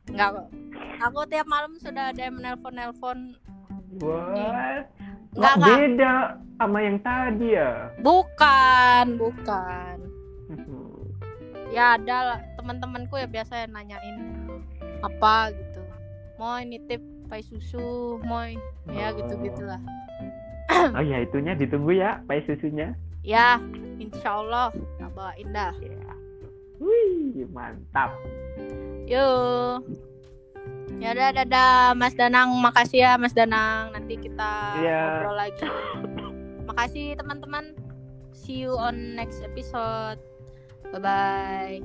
nggak 0.09 0.29
aku 0.99 1.19
tiap 1.27 1.47
malam 1.47 1.71
sudah 1.77 2.11
ada 2.11 2.19
yang 2.19 2.35
menelpon 2.35 2.73
nelpon 2.73 3.17
Wah. 5.31 5.37
nggak 5.37 5.51
Kok 5.51 5.59
nggak 5.59 5.77
beda 5.77 6.13
sama 6.57 6.79
yang 6.79 6.97
tadi 6.99 7.47
ya? 7.51 7.71
bukan 7.99 9.05
bukan 9.15 9.95
ya 11.69 11.95
ada 11.95 12.17
teman-temanku 12.57 13.13
ya 13.15 13.25
biasa 13.25 13.63
yang 13.63 13.71
nanyain 13.71 14.17
apa 14.99 15.53
gitu 15.53 15.81
mau 16.35 16.57
nitip 16.59 16.97
pai 17.25 17.39
susu 17.39 18.17
mau 18.21 18.41
ya 18.87 19.13
gitu 19.13 19.33
gitulah 19.39 19.79
Oh 20.69 21.01
ya 21.01 21.19
itunya 21.19 21.53
ditunggu 21.53 21.91
ya, 21.91 22.21
pai 22.23 22.45
susunya. 22.45 22.93
ya 23.21 23.57
insya 23.97 24.37
Allah 24.37 24.69
tak 24.97 25.09
bawain 25.11 25.49
dah 25.49 25.73
Ya. 25.77 26.13
Wih, 26.79 27.43
mantap. 27.49 28.13
yuk 29.03 29.81
ya 30.99 31.11
udah 31.11 31.29
dadah 31.33 31.73
Mas 31.95 32.13
Danang. 32.13 32.51
Makasih 32.55 32.99
ya 32.99 33.11
Mas 33.15 33.31
Danang. 33.31 33.91
Nanti 33.91 34.15
kita 34.15 34.51
Iya. 34.77 35.01
ngobrol 35.01 35.35
lagi. 35.35 35.65
Makasih 36.65 37.15
teman-teman. 37.15 37.73
See 38.31 38.61
you 38.61 38.73
on 38.73 39.15
next 39.15 39.39
episode. 39.41 40.19
Bye 40.89 40.99
bye 40.99 41.77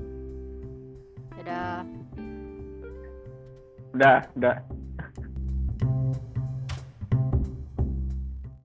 dadah 1.36 1.84
Udah, 3.92 4.24
udah. 4.34 4.83